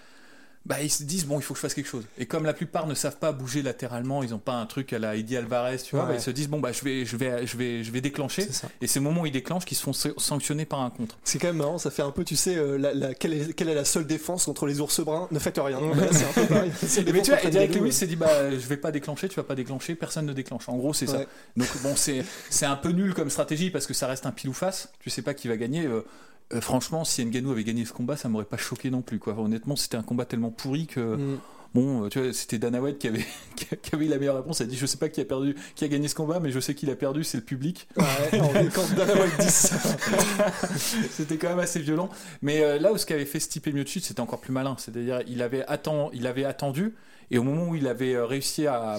bah, 0.70 0.80
ils 0.80 0.88
se 0.90 1.02
disent, 1.02 1.26
bon, 1.26 1.38
il 1.38 1.42
faut 1.42 1.52
que 1.52 1.58
je 1.58 1.62
fasse 1.62 1.74
quelque 1.74 1.88
chose. 1.88 2.04
Et 2.16 2.26
comme 2.26 2.44
la 2.44 2.52
plupart 2.54 2.86
ne 2.86 2.94
savent 2.94 3.16
pas 3.16 3.32
bouger 3.32 3.60
latéralement, 3.60 4.22
ils 4.22 4.30
n'ont 4.30 4.38
pas 4.38 4.54
un 4.54 4.66
truc 4.66 4.92
à 4.92 5.00
la 5.00 5.16
Eddie 5.16 5.36
Alvarez, 5.36 5.78
tu 5.78 5.96
vois, 5.96 6.04
Ouais. 6.04 6.10
bah, 6.12 6.16
ils 6.18 6.22
se 6.22 6.30
disent, 6.30 6.48
bon, 6.48 6.60
bah, 6.60 6.70
je 6.70 6.84
vais, 6.84 7.04
je 7.04 7.16
vais, 7.16 7.44
je 7.46 7.56
vais, 7.56 7.82
je 7.82 7.90
vais 7.90 8.00
déclencher. 8.00 8.46
Et 8.80 8.86
c'est 8.86 9.00
au 9.00 9.02
moment 9.02 9.22
où 9.22 9.26
ils 9.26 9.32
déclenchent 9.32 9.64
qu'ils 9.64 9.76
se 9.76 9.82
font 9.82 9.92
sa- 9.92 10.10
sanctionner 10.16 10.64
par 10.66 10.80
un 10.80 10.90
contre. 10.90 11.18
C'est 11.24 11.38
quand 11.40 11.48
même 11.48 11.56
marrant, 11.56 11.78
ça 11.78 11.90
fait 11.90 12.02
un 12.02 12.12
peu, 12.12 12.22
tu 12.24 12.36
sais, 12.36 12.56
euh, 12.56 12.78
la, 12.78 12.94
la- 12.94 13.14
quelle, 13.14 13.34
est, 13.34 13.52
quelle 13.52 13.68
est 13.68 13.74
la 13.74 13.84
seule 13.84 14.06
défense 14.06 14.44
contre 14.44 14.66
les 14.66 14.80
ours 14.80 15.00
bruns? 15.00 15.26
Ne 15.32 15.38
faites 15.40 15.58
rien. 15.58 15.80
C'est 16.12 16.24
un 16.24 16.32
peu 16.32 16.46
pareil. 16.46 16.70
Mais 17.12 17.22
tu 17.22 17.30
vois, 17.32 17.40
Ngannou, 17.50 17.84
Lewis 17.84 17.92
s'est 17.92 18.06
dit 18.06 18.16
bah 18.16 18.50
je 18.50 18.66
vais 18.68 18.76
pas 18.76 18.92
déclencher, 18.92 19.28
tu 19.28 19.36
vas 19.36 19.42
pas 19.42 19.56
déclencher, 19.56 19.96
personne 19.96 20.26
ne 20.26 20.32
déclenche. 20.32 20.68
En 20.68 20.76
gros 20.76 20.94
c'est 20.94 21.06
ça. 21.08 21.22
Donc 21.56 21.68
bon 21.82 21.94
c'est 21.96 22.24
c'est 22.48 22.66
un 22.66 22.76
peu 22.76 22.90
nul 22.90 23.12
comme 23.14 23.28
stratégie 23.30 23.70
parce 23.70 23.86
que 23.86 23.94
ça 23.94 24.06
reste 24.06 24.26
un 24.26 24.30
pile 24.30 24.50
ou 24.50 24.52
face. 24.54 24.88
Tu 25.00 25.10
sais 25.10 25.22
pas 25.22 25.34
qui 25.34 25.48
va 25.48 25.56
gagner. 25.56 25.86
Euh, 25.86 26.04
euh, 26.52 26.60
franchement, 26.60 27.04
si 27.04 27.24
Ngannou 27.24 27.52
avait 27.52 27.64
gagné 27.64 27.84
ce 27.84 27.92
combat, 27.92 28.16
ça 28.16 28.28
m'aurait 28.28 28.44
pas 28.44 28.56
choqué 28.56 28.90
non 28.90 29.02
plus 29.02 29.18
quoi. 29.18 29.38
Honnêtement, 29.38 29.76
c'était 29.76 29.96
un 29.96 30.02
combat 30.02 30.24
tellement 30.24 30.50
pourri 30.50 30.86
que 30.86 31.16
Mm. 31.16 31.38
bon, 31.74 32.04
euh, 32.04 32.08
tu 32.08 32.20
vois, 32.20 32.32
c'était 32.32 32.58
Dana 32.58 32.80
White 32.80 32.98
qui 32.98 33.06
avait 33.08 33.24
qui 33.56 33.94
avait 33.94 34.06
la 34.06 34.18
meilleure 34.18 34.36
réponse. 34.36 34.60
Elle 34.60 34.66
a 34.66 34.70
dit 34.70 34.76
je 34.76 34.86
sais 34.86 34.96
pas 34.98 35.08
qui 35.08 35.20
a 35.20 35.24
perdu, 35.24 35.54
qui 35.74 35.84
a 35.84 35.88
gagné 35.88 36.08
ce 36.08 36.14
combat, 36.14 36.40
mais 36.40 36.50
je 36.50 36.58
sais 36.58 36.74
qui 36.74 36.86
l'a 36.86 36.96
perdu, 36.96 37.22
c'est 37.22 37.38
le 37.38 37.44
public. 37.44 37.88
Ouais, 37.96 38.04
quand 38.74 38.94
Dana 38.96 39.14
White 39.14 39.38
dit 39.38 39.48
ça. 39.50 39.76
C'était 41.10 41.36
quand 41.36 41.50
même 41.50 41.60
assez 41.60 41.80
violent. 41.80 42.08
Mais 42.42 42.62
euh, 42.62 42.78
là 42.78 42.92
où 42.92 42.98
ce 42.98 43.06
qu'avait 43.06 43.24
fait 43.26 43.40
Stipe 43.40 43.66
Miocic, 43.68 44.04
c'était 44.04 44.20
encore 44.20 44.40
plus 44.40 44.52
malin. 44.52 44.74
C'est-à-dire, 44.78 45.20
il 45.28 45.42
avait, 45.42 45.64
il 46.12 46.26
avait 46.26 46.44
attendu, 46.44 46.94
et 47.30 47.38
au 47.38 47.44
moment 47.44 47.68
où 47.68 47.76
il 47.76 47.86
avait 47.86 48.20
réussi 48.20 48.66
à, 48.66 48.98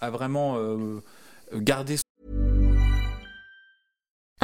à 0.00 0.10
vraiment 0.10 0.56
euh, 0.56 1.00
garder 1.54 1.96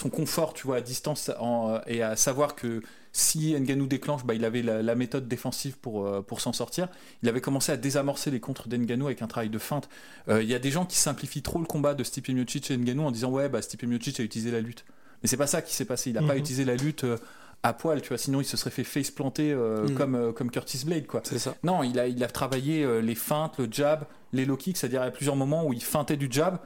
Son 0.00 0.10
confort, 0.10 0.52
tu 0.52 0.66
vois, 0.66 0.76
à 0.76 0.80
distance 0.82 1.30
en- 1.40 1.70
euh, 1.70 1.78
et 1.86 2.02
à 2.02 2.16
savoir 2.16 2.54
que 2.54 2.82
si 3.12 3.54
Ngannou 3.58 3.86
déclenche, 3.86 4.26
bah, 4.26 4.34
il 4.34 4.44
avait 4.44 4.60
la, 4.60 4.82
la 4.82 4.94
méthode 4.94 5.26
défensive 5.26 5.78
pour, 5.78 6.06
euh, 6.06 6.20
pour 6.20 6.42
s'en 6.42 6.52
sortir. 6.52 6.88
Il 7.22 7.30
avait 7.30 7.40
commencé 7.40 7.72
à 7.72 7.78
désamorcer 7.78 8.30
les 8.30 8.38
contres 8.40 8.68
d'Ngannou 8.68 9.06
avec 9.06 9.22
un 9.22 9.26
travail 9.26 9.48
de 9.48 9.58
feinte. 9.58 9.88
Euh, 10.28 10.42
Il 10.42 10.50
y 10.50 10.54
a 10.54 10.58
des 10.58 10.70
gens 10.70 10.84
qui 10.84 10.98
simplifient 10.98 11.40
trop 11.40 11.58
le 11.58 11.64
combat 11.64 11.94
de 11.94 12.04
Stipe 12.04 12.28
Miocic 12.28 12.70
et 12.70 12.76
Ngannou 12.76 13.04
en 13.04 13.10
disant 13.10 13.30
ouais, 13.30 13.48
bah, 13.48 13.62
Stipe 13.62 13.84
Miocic 13.84 14.20
a 14.20 14.22
utilisé 14.22 14.50
la 14.50 14.60
lutte. 14.60 14.84
Mais 15.22 15.28
c'est 15.28 15.38
pas 15.38 15.46
ça 15.46 15.62
qui 15.62 15.74
s'est 15.74 15.86
passé. 15.86 16.10
Il 16.10 16.12
n'a 16.12 16.20
pas 16.20 16.34
Mhm. 16.34 16.40
utilisé 16.40 16.66
la 16.66 16.76
lutte 16.76 17.04
euh, 17.04 17.16
à 17.62 17.72
poil, 17.72 18.02
tu 18.02 18.08
vois. 18.08 18.18
Sinon, 18.18 18.42
il 18.42 18.44
se 18.44 18.58
serait 18.58 18.70
fait 18.70 18.84
face 18.84 19.10
planter 19.10 19.54
Mhm. 19.54 19.94
comme, 19.94 20.32
comme 20.34 20.50
Curtis 20.50 20.82
Blade, 20.84 21.06
quoi. 21.06 21.22
C'est 21.24 21.38
ça. 21.38 21.54
Non, 21.62 21.82
il 21.82 21.98
a, 21.98 22.06
il 22.06 22.22
a 22.22 22.28
travaillé 22.28 22.86
les 23.00 23.14
feintes, 23.14 23.54
le 23.58 23.66
jab, 23.70 24.04
les 24.34 24.44
low 24.44 24.58
kicks, 24.58 24.76
c'est-à-dire 24.76 25.00
à 25.00 25.10
plusieurs 25.10 25.36
moments 25.36 25.64
où 25.64 25.72
il 25.72 25.82
feintait 25.82 26.18
du 26.18 26.28
jab. 26.30 26.58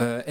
Euh, 0.00 0.22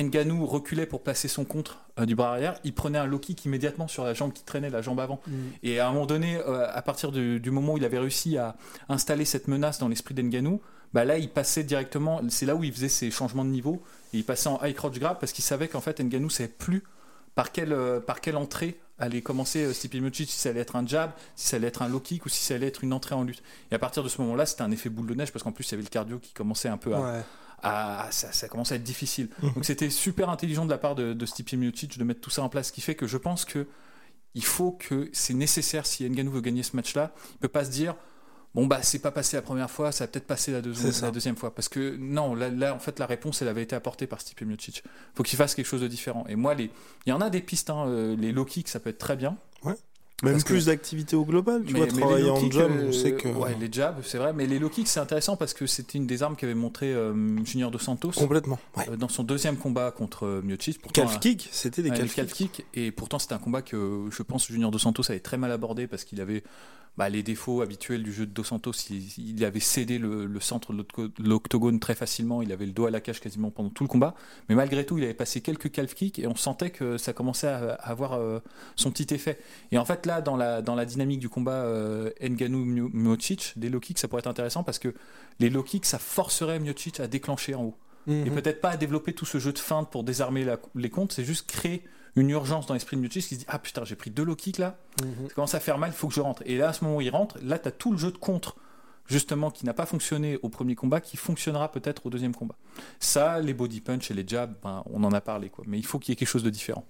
reculait 0.45 0.85
pour 0.85 1.03
placer 1.03 1.27
son 1.27 1.45
contre 1.45 1.79
euh, 1.99 2.05
du 2.05 2.15
bras 2.15 2.31
arrière. 2.31 2.55
Il 2.63 2.73
prenait 2.73 2.97
un 2.97 3.05
low 3.05 3.19
kick 3.19 3.45
immédiatement 3.45 3.87
sur 3.87 4.03
la 4.03 4.13
jambe 4.13 4.33
qui 4.33 4.43
traînait, 4.43 4.69
la 4.69 4.81
jambe 4.81 4.99
avant. 4.99 5.19
Et 5.63 5.79
à 5.79 5.87
un 5.87 5.91
moment 5.91 6.05
donné, 6.05 6.37
euh, 6.37 6.67
à 6.71 6.81
partir 6.81 7.11
du, 7.11 7.39
du 7.39 7.51
moment 7.51 7.73
où 7.73 7.77
il 7.77 7.85
avait 7.85 7.99
réussi 7.99 8.37
à 8.37 8.55
installer 8.87 9.25
cette 9.25 9.47
menace 9.47 9.79
dans 9.79 9.87
l'esprit 9.87 10.15
d'Ngannou, 10.15 10.61
bah 10.93 11.05
là, 11.05 11.17
il 11.17 11.29
passait 11.29 11.63
directement. 11.63 12.21
C'est 12.29 12.45
là 12.45 12.55
où 12.55 12.63
il 12.63 12.73
faisait 12.73 12.89
ses 12.89 13.11
changements 13.11 13.45
de 13.45 13.51
niveau. 13.51 13.83
Et 14.13 14.17
il 14.17 14.25
passait 14.25 14.49
en 14.49 14.59
high 14.63 14.73
crouch 14.73 14.97
grab 14.99 15.19
parce 15.19 15.31
qu'il 15.33 15.43
savait 15.43 15.67
qu'en 15.67 15.81
fait, 15.81 15.99
Ngannou 15.99 16.29
savait 16.29 16.49
plus 16.49 16.83
par 17.35 17.51
quelle, 17.51 17.73
euh, 17.73 17.99
par 17.99 18.21
quelle 18.21 18.37
entrée 18.37 18.79
allait 18.97 19.21
commencer 19.21 19.71
Stipe 19.73 19.93
Miocic, 19.93 20.29
si 20.29 20.37
ça 20.37 20.49
allait 20.49 20.59
être 20.59 20.75
un 20.75 20.85
jab, 20.85 21.11
si 21.35 21.47
ça 21.47 21.55
allait 21.57 21.67
être 21.67 21.83
un 21.83 21.87
low 21.87 22.01
kick 22.01 22.25
ou 22.25 22.29
si 22.29 22.43
ça 22.43 22.55
allait 22.55 22.67
être 22.67 22.83
une 22.83 22.91
entrée 22.91 23.15
en 23.15 23.23
lutte. 23.23 23.43
Et 23.71 23.75
à 23.75 23.79
partir 23.79 24.03
de 24.03 24.09
ce 24.09 24.19
moment-là, 24.21 24.45
c'était 24.45 24.63
un 24.63 24.71
effet 24.71 24.89
boule 24.89 25.07
de 25.07 25.13
neige 25.13 25.31
parce 25.31 25.43
qu'en 25.43 25.53
plus, 25.53 25.65
il 25.69 25.71
y 25.71 25.73
avait 25.75 25.83
le 25.83 25.89
cardio 25.89 26.19
qui 26.19 26.33
commençait 26.33 26.67
un 26.67 26.77
peu 26.77 26.93
à, 26.95 26.99
Ouais. 26.99 27.21
À- 27.63 28.07
ça, 28.11 28.31
ça 28.31 28.47
commençait 28.47 28.73
à 28.73 28.77
être 28.77 28.83
difficile. 28.83 29.29
Donc 29.55 29.65
c'était 29.65 29.89
super 29.89 30.29
intelligent 30.29 30.65
de 30.65 30.69
la 30.71 30.77
part 30.77 30.95
de, 30.95 31.13
de 31.13 31.25
Stipe 31.25 31.53
Miocic 31.53 31.97
de 31.97 32.03
mettre 32.03 32.21
tout 32.21 32.29
ça 32.29 32.41
en 32.43 32.49
place, 32.49 32.67
ce 32.67 32.71
qui 32.71 32.81
fait 32.81 32.95
que 32.95 33.07
je 33.07 33.17
pense 33.17 33.45
que 33.45 33.67
il 34.35 34.43
faut 34.43 34.71
que 34.71 35.09
c'est 35.11 35.33
nécessaire 35.33 35.85
si 35.85 36.07
Ngannou 36.09 36.31
veut 36.31 36.41
gagner 36.41 36.61
ce 36.63 36.75
match-là, 36.75 37.13
il 37.33 37.37
peut 37.39 37.47
pas 37.47 37.65
se 37.65 37.71
dire 37.71 37.95
bon 38.55 38.65
bah 38.67 38.81
c'est 38.83 38.99
pas 38.99 39.11
passé 39.11 39.37
la 39.37 39.41
première 39.41 39.69
fois, 39.71 39.91
ça 39.91 40.03
va 40.05 40.07
peut-être 40.11 40.27
passer 40.27 40.51
la, 40.51 40.61
deuxième- 40.61 40.91
la 41.31 41.35
fois 41.35 41.53
parce 41.53 41.67
que 41.69 41.95
non 41.97 42.35
là, 42.35 42.49
là, 42.49 42.73
en 42.75 42.79
fait 42.79 42.99
la 42.99 43.05
réponse 43.07 43.41
elle 43.41 43.47
avait 43.47 43.63
été 43.63 43.75
apportée 43.75 44.05
par 44.07 44.21
Stipe 44.21 44.41
Miocic. 44.41 44.83
Faut 45.15 45.23
qu'il 45.23 45.37
fasse 45.37 45.55
quelque 45.55 45.65
chose 45.65 45.81
de 45.81 45.87
différent. 45.87 46.25
Et 46.27 46.35
moi 46.35 46.53
les 46.53 46.69
il 47.05 47.09
y 47.09 47.11
en 47.11 47.21
a 47.21 47.29
des 47.29 47.41
pistes 47.41 47.69
hein, 47.71 47.85
euh, 47.87 48.15
les 48.15 48.31
low 48.31 48.45
kicks 48.45 48.67
ça 48.69 48.79
peut 48.79 48.89
être 48.91 48.97
très 48.99 49.15
bien. 49.15 49.37
Même 50.23 50.33
Parce 50.33 50.43
que- 50.43 50.49
plus 50.49 50.65
d'activité 50.65 51.15
au 51.15 51.23
global, 51.23 51.63
tu 51.65 51.73
Mais- 51.73 51.79
vois, 51.79 51.87
mais 51.93 52.01
travailler 52.01 52.29
en 52.29 52.51
jab, 52.51 52.71
euh, 52.71 52.87
on 52.89 52.91
sait 52.91 53.13
que... 53.13 53.29
ouais, 53.29 53.55
les 53.59 53.71
jabs 53.71 53.95
c'est 54.03 54.17
vrai 54.17 54.33
mais 54.33 54.47
les 54.47 54.59
low 54.59 54.67
kicks 54.67 54.87
c'est 54.89 54.99
intéressant 54.99 55.37
parce 55.37 55.53
que 55.53 55.65
c'était 55.65 55.97
une 55.97 56.07
des 56.07 56.23
armes 56.23 56.35
qu'avait 56.35 56.55
montré 56.55 56.93
euh, 56.93 57.13
Junior 57.45 57.71
Dos 57.71 57.79
Santos 57.79 58.11
Complètement. 58.15 58.59
Ouais. 58.75 58.89
euh, 58.89 58.97
dans 58.97 59.07
son 59.07 59.23
deuxième 59.23 59.55
combat 59.55 59.91
contre 59.91 60.25
euh, 60.25 60.41
Miocic. 60.43 60.81
Pourtant, 60.81 61.03
Calf 61.03 61.19
kick, 61.21 61.47
c'était 61.53 61.81
des 61.81 61.89
calf 61.91 62.13
calf 62.13 62.33
kicks. 62.33 62.51
kicks. 62.51 62.65
Et 62.73 62.91
pourtant, 62.91 63.17
c'était 63.17 63.33
un 63.33 63.39
combat 63.39 63.61
que 63.61 64.05
je 64.11 64.21
pense 64.23 64.47
Junior 64.47 64.71
Dos 64.71 64.79
Santos 64.79 65.03
avait 65.09 65.19
très 65.21 65.37
mal 65.37 65.51
abordé 65.53 65.87
parce 65.87 66.03
qu'il 66.03 66.19
avait 66.19 66.43
bah, 66.99 67.07
les 67.09 67.23
défauts 67.23 67.61
habituels 67.61 68.03
du 68.03 68.11
jeu 68.11 68.25
de 68.25 68.31
Dos 68.31 68.43
Santos. 68.43 68.73
Il, 68.89 69.01
il 69.37 69.45
avait 69.45 69.61
cédé 69.61 69.97
le, 69.97 70.25
le 70.25 70.39
centre 70.41 70.73
de 70.73 70.77
l'octo- 70.79 71.07
de 71.07 71.29
l'octogone 71.29 71.79
très 71.79 71.95
facilement. 71.95 72.41
Il 72.41 72.51
avait 72.51 72.65
le 72.65 72.73
dos 72.73 72.85
à 72.87 72.91
la 72.91 72.99
cage 72.99 73.21
quasiment 73.21 73.51
pendant 73.51 73.69
tout 73.69 73.83
le 73.85 73.87
combat. 73.87 74.15
Mais 74.49 74.55
malgré 74.55 74.85
tout, 74.85 74.97
il 74.97 75.03
avait 75.05 75.13
passé 75.13 75.39
quelques 75.39 75.71
calf 75.71 75.95
kicks 75.95 76.19
et 76.19 76.27
on 76.27 76.35
sentait 76.35 76.71
que 76.71 76.97
ça 76.97 77.13
commençait 77.13 77.47
à, 77.47 77.71
à 77.71 77.89
avoir 77.89 78.13
euh, 78.13 78.39
son 78.75 78.91
petit 78.91 79.13
effet. 79.13 79.39
Et 79.71 79.77
en 79.77 79.85
fait, 79.85 80.05
là, 80.05 80.21
dans 80.21 80.35
la, 80.35 80.61
dans 80.61 80.75
la 80.75 80.83
dynamique 80.85 81.19
du 81.21 81.29
combat 81.29 81.63
euh, 81.63 82.11
Ngannou 82.21 82.89
Miocic, 82.93 83.53
des 83.55 83.69
low 83.69 83.79
kicks, 83.79 83.97
ça 83.99 84.07
pourrait 84.09 84.19
être 84.19 84.27
intéressant 84.27 84.63
parce 84.63 84.77
que 84.79 84.93
les 85.39 85.49
low 85.49 85.63
kicks, 85.63 85.85
ça 85.85 85.99
forcerait 85.99 86.59
Miocic 86.59 86.99
à 86.99 87.07
déclencher 87.07 87.55
en 87.55 87.63
haut 87.63 87.77
et 88.07 88.11
Mhm. 88.29 88.33
peut-être 88.33 88.59
pas 88.59 88.71
à 88.71 88.77
développer 88.77 89.13
tout 89.13 89.25
ce 89.25 89.37
jeu 89.39 89.53
de 89.53 89.59
feinte 89.59 89.89
pour 89.91 90.03
désarmer 90.03 90.43
la- 90.43 90.57
les 90.75 90.89
comptes, 90.89 91.11
c'est 91.13 91.23
juste 91.23 91.47
créer 91.49 91.83
une 92.15 92.29
urgence 92.29 92.65
dans 92.67 92.73
l'esprit 92.73 92.95
de 92.97 93.01
Miocic 93.01 93.23
qui 93.27 93.35
se 93.35 93.39
dit 93.39 93.45
ah 93.49 93.59
putain 93.59 93.83
j'ai 93.85 93.95
pris 93.95 94.09
deux 94.11 94.23
low 94.23 94.35
kicks 94.35 94.57
là, 94.57 94.77
Mhm. 95.03 95.27
ça 95.29 95.33
commence 95.35 95.55
à 95.55 95.59
faire 95.59 95.77
mal, 95.77 95.91
il 95.91 95.95
faut 95.95 96.07
que 96.07 96.13
je 96.13 96.21
rentre. 96.21 96.41
Et 96.45 96.57
là 96.57 96.69
à 96.69 96.73
ce 96.73 96.83
moment 96.83 96.97
où 96.97 97.01
il 97.01 97.09
rentre, 97.09 97.37
là 97.41 97.57
tu 97.59 97.67
as 97.67 97.71
tout 97.71 97.91
le 97.91 97.97
jeu 97.97 98.11
de 98.11 98.17
contre 98.17 98.55
justement 99.05 99.49
qui 99.51 99.65
n'a 99.65 99.73
pas 99.73 99.85
fonctionné 99.85 100.37
au 100.43 100.49
premier 100.49 100.75
combat 100.75 101.01
qui 101.01 101.17
fonctionnera 101.17 101.71
peut-être 101.71 102.05
au 102.05 102.09
deuxième 102.09 102.35
combat. 102.35 102.55
Ça 102.99 103.39
les 103.39 103.53
body 103.53 103.81
punch 103.81 104.11
et 104.11 104.13
les 104.13 104.23
jabs, 104.27 104.53
ben, 104.63 104.83
on 104.91 105.03
en 105.03 105.11
a 105.11 105.21
parlé 105.21 105.49
quoi, 105.49 105.63
mais 105.67 105.77
il 105.79 105.85
faut 105.85 105.97
qu'il 105.99 106.11
y 106.11 106.13
ait 106.13 106.15
quelque 106.15 106.27
chose 106.27 106.43
de 106.43 106.49
différent. 106.49 106.85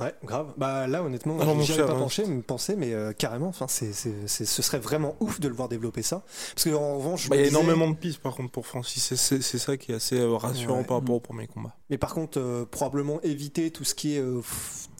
Ouais, 0.00 0.14
grave. 0.24 0.52
Bah 0.56 0.86
là, 0.86 1.02
honnêtement, 1.02 1.34
mon 1.34 1.60
j'y 1.60 1.72
avais 1.72 1.84
pas 1.84 1.92
hein. 1.92 1.98
penché, 1.98 2.24
me 2.24 2.40
penser, 2.42 2.76
mais 2.76 2.94
euh, 2.94 3.12
carrément. 3.12 3.48
Enfin, 3.48 3.66
c'est, 3.68 3.92
c'est- 3.92 4.26
c'est- 4.26 4.44
ce 4.46 4.62
serait 4.62 4.78
vraiment 4.78 5.16
ouf 5.20 5.38
de 5.40 5.48
le 5.48 5.54
voir 5.54 5.68
développer 5.68 6.02
ça. 6.02 6.24
Parce 6.54 6.64
que 6.64 6.70
en 6.74 6.96
revanche, 6.96 7.28
Bah, 7.28 7.36
Il 7.36 7.40
y 7.40 7.42
a 7.42 7.44
disais- 7.48 7.56
énormément 7.58 7.90
de 7.90 7.96
pistes 7.96 8.20
par 8.20 8.34
contre 8.34 8.50
pour 8.50 8.66
Francis, 8.66 9.02
c'est- 9.04 9.16
c'est 9.16 9.42
c'est 9.42 9.58
ça 9.58 9.76
qui 9.76 9.92
est 9.92 9.96
assez 9.96 10.18
euh, 10.18 10.34
rassurant 10.36 10.78
Ouais. 10.78 10.84
par 10.84 10.98
rapport 10.98 11.14
au 11.16 11.20
premier 11.20 11.46
combat. 11.46 11.76
Mais 11.90 11.98
par 11.98 12.14
contre, 12.14 12.38
euh, 12.40 12.64
probablement 12.64 13.20
éviter 13.22 13.70
tout 13.70 13.84
ce 13.84 13.94
qui 13.94 14.16
est 14.16 14.20
euh, 14.20 14.40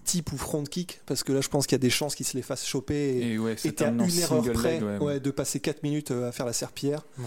type 0.05 0.33
ou 0.33 0.37
front 0.37 0.65
kick, 0.65 1.01
parce 1.07 1.23
que 1.23 1.33
là, 1.33 1.41
je 1.41 1.49
pense 1.49 1.67
qu'il 1.67 1.77
y 1.77 1.77
a 1.77 1.79
des 1.79 1.89
chances 1.89 2.15
qu'il 2.17 2.27
se 2.27 2.37
les 2.37 2.43
fasse 2.43 2.67
choper. 2.67 2.95
Et, 3.19 3.33
Et 3.35 3.39
ouais, 3.39 3.53
et 3.53 3.57
c'est 3.57 3.73
t'es 3.73 3.85
à 3.85 3.89
un 3.89 3.99
une 3.99 4.19
erreur 4.19 4.43
près 4.53 4.81
leg, 4.81 4.83
ouais. 4.83 4.99
ouais, 4.99 5.21
de 5.21 5.31
passer 5.31 5.61
4 5.61 5.83
minutes 5.85 6.11
à 6.11 6.33
faire 6.33 6.45
la 6.45 6.53
serpillière. 6.53 7.07
Ouais. 7.19 7.25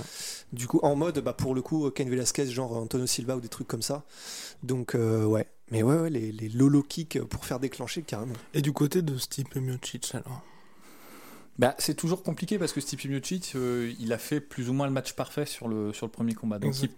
Du 0.54 0.68
coup, 0.68 0.80
en 0.84 0.96
mode, 0.96 1.20
bah, 1.20 1.34
pour 1.34 1.56
le 1.56 1.62
coup, 1.62 1.90
Ken 1.90 2.10
Velasquez, 2.10 2.46
genre 2.48 2.76
Antonio 2.76 3.08
Silva 3.08 3.38
ou 3.38 3.40
des 3.40 3.48
trucs 3.48 3.68
comme 3.68 3.82
ça. 3.82 4.04
Donc, 4.62 4.94
euh, 4.94 5.24
ouais. 5.26 5.48
Mais 5.72 5.84
ouais, 5.84 5.98
ouais, 5.98 6.10
les, 6.10 6.32
les 6.32 6.50
lolo 6.50 6.84
kicks 6.84 7.20
pour 7.22 7.46
faire 7.46 7.60
déclencher 7.60 8.04
carrément. 8.04 8.36
Et 8.54 8.62
du 8.62 8.72
côté 8.72 9.02
de 9.02 9.18
Stipe 9.18 9.56
Miocic 9.56 10.14
alors? 10.14 10.44
Bah, 11.58 11.74
c'est 11.80 11.96
toujours 11.96 12.22
compliqué 12.22 12.60
parce 12.60 12.74
que 12.74 12.82
Stipe 12.82 13.06
Miocic, 13.06 13.54
euh, 13.56 13.94
il 14.00 14.12
a 14.12 14.18
fait 14.18 14.42
plus 14.42 14.70
ou 14.70 14.74
moins 14.74 14.88
le 14.88 14.92
match 14.92 15.14
parfait 15.14 15.46
sur 15.46 15.68
le, 15.68 15.94
sur 15.94 16.06
le 16.06 16.12
premier 16.12 16.34
combat. 16.34 16.60
Donc 16.60 16.78
il 16.82 16.90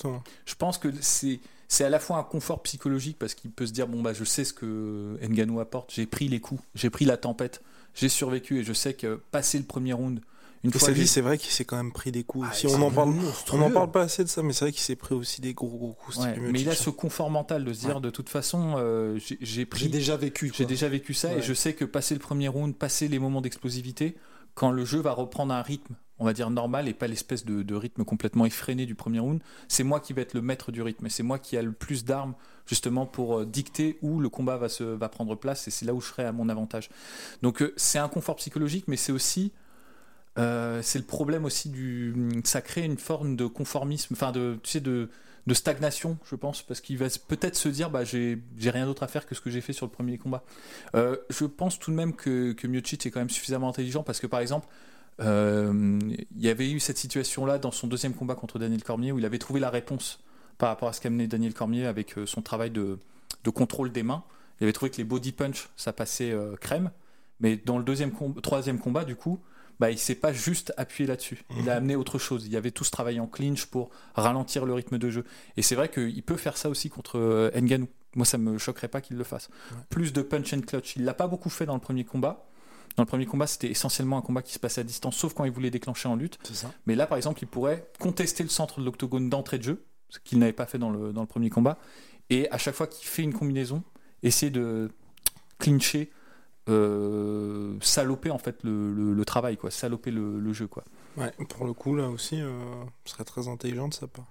je 0.45 0.55
pense 0.55 0.77
que 0.77 0.89
c'est 0.99 1.39
c'est 1.69 1.83
à 1.83 1.89
la 1.89 1.99
fois 1.99 2.17
un 2.17 2.23
confort 2.23 2.63
psychologique 2.63 3.17
parce 3.19 3.33
qu'il 3.33 3.51
peut 3.51 3.67
se 3.67 3.73
dire 3.73 3.87
bon 3.87 4.01
bah 4.01 4.13
je 4.13 4.23
sais 4.23 4.45
ce 4.45 4.53
que 4.53 5.17
Ngannou 5.21 5.59
apporte, 5.59 5.93
j'ai 5.93 6.05
pris 6.05 6.27
les 6.29 6.39
coups, 6.39 6.63
j'ai 6.75 6.89
pris 6.89 7.05
la 7.05 7.17
tempête, 7.17 7.61
j'ai 7.93 8.09
survécu 8.09 8.59
et 8.59 8.63
je 8.63 8.73
sais 8.73 8.93
que 8.93 9.21
passer 9.31 9.57
le 9.57 9.65
premier 9.65 9.93
round, 9.93 10.21
une 10.63 10.71
Et 10.73 10.79
fois 10.79 10.91
dit, 10.91 11.01
j'ai- 11.01 11.05
c'est 11.07 11.21
vrai 11.21 11.37
qu'il 11.37 11.51
s'est 11.51 11.65
quand 11.65 11.77
même 11.77 11.91
pris 11.91 12.11
des 12.11 12.23
coups. 12.23 12.47
Ah, 12.49 12.53
si 12.53 12.67
on 12.67 12.81
en 12.81 12.91
parle, 12.91 13.13
on 13.53 13.57
n'en 13.57 13.71
parle 13.71 13.91
pas 13.91 14.01
assez 14.03 14.23
de 14.23 14.29
ça, 14.29 14.41
mais 14.43 14.53
c'est 14.53 14.65
vrai 14.65 14.71
qu'il 14.71 14.81
s'est 14.81 14.95
pris 14.95 15.13
aussi 15.15 15.39
des 15.41 15.53
gros 15.53 15.67
gros 15.69 15.93
coups. 15.93 16.17
Ouais, 16.17 16.37
mais 16.39 16.59
il 16.61 16.69
a 16.69 16.75
ce 16.75 16.89
confort 16.89 17.29
mental 17.29 17.63
de 17.63 17.73
se 17.73 17.79
dire 17.81 18.01
de 18.01 18.09
toute 18.09 18.29
façon 18.29 18.75
euh, 18.77 19.17
j'ai- 19.19 19.37
j'ai 19.41 19.65
pris 19.65 19.81
J'ai 19.81 19.89
déjà 19.89 20.17
vécu. 20.17 20.51
J'ai 20.55 20.65
déjà 20.65 20.89
vécu 20.89 21.13
ça 21.13 21.33
et 21.35 21.41
je 21.41 21.53
sais 21.53 21.73
que 21.73 21.85
passer 21.85 22.13
le 22.15 22.19
premier 22.19 22.47
round, 22.47 22.75
passer 22.75 23.07
les 23.07 23.19
moments 23.19 23.41
d'explosivité, 23.41 24.15
quand 24.55 24.71
le 24.71 24.83
jeu 24.85 24.99
va 24.99 25.11
reprendre 25.11 25.53
un 25.53 25.61
rythme, 25.61 25.95
on 26.19 26.25
va 26.25 26.33
dire 26.33 26.49
normal 26.49 26.87
et 26.87 26.93
pas 26.95 27.05
l'espèce 27.05 27.45
de, 27.45 27.61
de 27.61 27.75
rythme 27.75 28.03
complètement 28.03 28.45
effréné 28.47 28.87
du 28.87 28.95
premier 28.95 29.19
round, 29.19 29.39
c'est 29.67 29.83
moi 29.83 29.99
qui 29.99 30.13
vais 30.13 30.23
être 30.23 30.33
le 30.33 30.41
maître 30.41 30.71
du 30.71 30.81
rythme 30.81 31.05
et 31.05 31.09
c'est 31.11 31.21
moi 31.21 31.37
qui 31.37 31.55
a 31.57 31.61
le 31.61 31.71
plus 31.71 32.03
d'armes 32.05 32.33
justement 32.65 33.05
pour 33.05 33.37
euh, 33.39 33.45
dicter 33.45 33.99
où 34.01 34.19
le 34.19 34.27
combat 34.29 34.57
va, 34.57 34.67
se, 34.69 34.83
va 34.83 35.09
prendre 35.09 35.35
place 35.35 35.67
et 35.67 35.71
c'est 35.71 35.85
là 35.85 35.93
où 35.93 36.01
je 36.01 36.07
serai 36.07 36.25
à 36.25 36.31
mon 36.31 36.49
avantage. 36.49 36.89
Donc 37.43 37.61
euh, 37.61 37.71
c'est 37.77 37.99
un 37.99 38.09
confort 38.09 38.35
psychologique 38.37 38.85
mais 38.87 38.97
c'est 38.97 39.11
aussi 39.11 39.51
euh, 40.37 40.81
c'est 40.83 40.99
le 40.99 41.05
problème 41.05 41.45
aussi 41.45 41.69
du 41.69 42.13
ça 42.43 42.61
crée 42.61 42.83
une 42.83 42.97
forme 42.97 43.35
de 43.35 43.45
conformisme 43.45 44.13
enfin 44.13 44.31
de 44.31 44.59
tu 44.63 44.71
sais 44.71 44.79
de 44.79 45.09
de 45.47 45.53
stagnation, 45.53 46.17
je 46.29 46.35
pense, 46.35 46.61
parce 46.61 46.81
qu'il 46.81 46.97
va 46.97 47.07
peut-être 47.27 47.55
se 47.55 47.69
dire 47.69 47.89
bah 47.89 48.03
j'ai 48.03 48.41
rien 48.59 48.85
d'autre 48.85 49.03
à 49.03 49.07
faire 49.07 49.25
que 49.25 49.33
ce 49.33 49.39
que 49.39 49.49
j'ai 49.49 49.61
fait 49.61 49.71
sur 49.71 49.85
le 49.85 49.91
premier 49.91 50.17
combat. 50.17 50.43
Euh, 50.93 51.15
je 51.29 51.45
pense 51.45 51.79
tout 51.79 51.89
de 51.89 51.95
même 51.95 52.13
que, 52.13 52.51
que 52.51 52.67
Miocic 52.67 53.05
est 53.05 53.11
quand 53.11 53.21
même 53.21 53.29
suffisamment 53.29 53.69
intelligent 53.69 54.03
parce 54.03 54.19
que 54.19 54.27
par 54.27 54.41
exemple, 54.41 54.67
euh, 55.21 55.99
il 56.35 56.41
y 56.41 56.49
avait 56.49 56.69
eu 56.69 56.81
cette 56.81 56.97
situation-là 56.97 57.59
dans 57.59 57.71
son 57.71 57.87
deuxième 57.87 58.13
combat 58.13 58.35
contre 58.35 58.59
Daniel 58.59 58.83
Cormier 58.83 59.13
où 59.13 59.19
il 59.19 59.25
avait 59.25 59.39
trouvé 59.39 59.61
la 59.61 59.69
réponse 59.69 60.19
par 60.57 60.67
rapport 60.67 60.89
à 60.89 60.93
ce 60.93 60.99
qu'amenait 60.99 61.27
Daniel 61.27 61.53
Cormier 61.53 61.85
avec 61.85 62.15
son 62.25 62.41
travail 62.41 62.69
de, 62.69 62.99
de 63.45 63.49
contrôle 63.49 63.93
des 63.93 64.03
mains. 64.03 64.23
Il 64.59 64.65
avait 64.65 64.73
trouvé 64.73 64.91
que 64.91 64.97
les 64.97 65.05
body 65.05 65.31
punch 65.31 65.69
ça 65.77 65.93
passait 65.93 66.35
crème, 66.59 66.91
mais 67.39 67.55
dans 67.55 67.77
le 67.77 67.85
deuxième 67.85 68.11
troisième 68.43 68.79
combat 68.79 69.05
du 69.05 69.15
coup. 69.15 69.39
Bah, 69.79 69.91
il 69.91 69.99
s'est 69.99 70.15
pas 70.15 70.33
juste 70.33 70.73
appuyé 70.77 71.07
là-dessus. 71.07 71.43
Il 71.59 71.69
a 71.69 71.75
amené 71.75 71.95
autre 71.95 72.17
chose. 72.17 72.45
Il 72.45 72.51
y 72.51 72.57
avait 72.57 72.71
tout 72.71 72.83
ce 72.83 72.91
travail 72.91 73.19
en 73.19 73.27
clinch 73.27 73.65
pour 73.65 73.89
ralentir 74.15 74.65
le 74.65 74.73
rythme 74.73 74.97
de 74.97 75.09
jeu. 75.09 75.23
Et 75.55 75.61
c'est 75.61 75.75
vrai 75.75 75.89
qu'il 75.89 76.23
peut 76.23 76.37
faire 76.37 76.57
ça 76.57 76.69
aussi 76.69 76.89
contre 76.89 77.19
euh, 77.19 77.51
Ngannou. 77.53 77.87
Moi, 78.15 78.25
ça 78.25 78.39
me 78.39 78.57
choquerait 78.57 78.87
pas 78.87 79.01
qu'il 79.01 79.17
le 79.17 79.23
fasse. 79.23 79.49
Plus 79.89 80.13
de 80.13 80.21
punch 80.23 80.53
and 80.53 80.61
clutch. 80.61 80.95
Il 80.95 81.05
l'a 81.05 81.13
pas 81.13 81.27
beaucoup 81.27 81.49
fait 81.49 81.67
dans 81.67 81.75
le 81.75 81.79
premier 81.79 82.03
combat. 82.03 82.47
Dans 82.95 83.03
le 83.03 83.07
premier 83.07 83.27
combat, 83.27 83.45
c'était 83.45 83.69
essentiellement 83.69 84.17
un 84.17 84.21
combat 84.21 84.41
qui 84.41 84.53
se 84.53 84.59
passait 84.59 84.81
à 84.81 84.83
distance, 84.83 85.15
sauf 85.15 85.35
quand 85.35 85.45
il 85.45 85.51
voulait 85.51 85.69
déclencher 85.69 86.09
en 86.09 86.15
lutte. 86.15 86.39
Ça. 86.51 86.73
Mais 86.87 86.95
là, 86.95 87.05
par 87.05 87.17
exemple, 87.17 87.43
il 87.43 87.47
pourrait 87.47 87.87
contester 87.99 88.41
le 88.41 88.49
centre 88.49 88.79
de 88.79 88.85
l'octogone 88.85 89.29
d'entrée 89.29 89.59
de 89.59 89.63
jeu, 89.63 89.85
ce 90.09 90.17
qu'il 90.19 90.39
n'avait 90.39 90.53
pas 90.53 90.65
fait 90.65 90.79
dans 90.79 90.89
le, 90.89 91.13
dans 91.13 91.21
le 91.21 91.27
premier 91.27 91.51
combat. 91.51 91.77
Et 92.31 92.49
à 92.49 92.57
chaque 92.57 92.73
fois 92.73 92.87
qu'il 92.87 93.07
fait 93.07 93.21
une 93.21 93.33
combinaison, 93.33 93.83
essayer 94.23 94.49
de 94.49 94.89
clincher, 95.59 96.11
euh, 96.69 97.73
saloper 97.81 98.31
en 98.31 98.37
fait 98.37 98.57
le, 98.63 98.91
le- 98.93 99.13
le 99.13 99.25
travail, 99.25 99.57
quoi, 99.57 99.71
saloper 99.71 100.11
le, 100.11 100.39
le 100.39 100.53
jeu, 100.53 100.67
quoi. 100.67 100.83
Ouais, 101.17 101.31
pour 101.49 101.65
le 101.65 101.73
coup, 101.73 101.95
là 101.95 102.09
aussi, 102.09 102.41
euh, 102.41 102.49
ce 103.05 103.13
serait 103.13 103.23
très 103.23 103.47
intelligent 103.47 103.87
de 103.87 103.93
sa 103.93 104.07
part. 104.07 104.25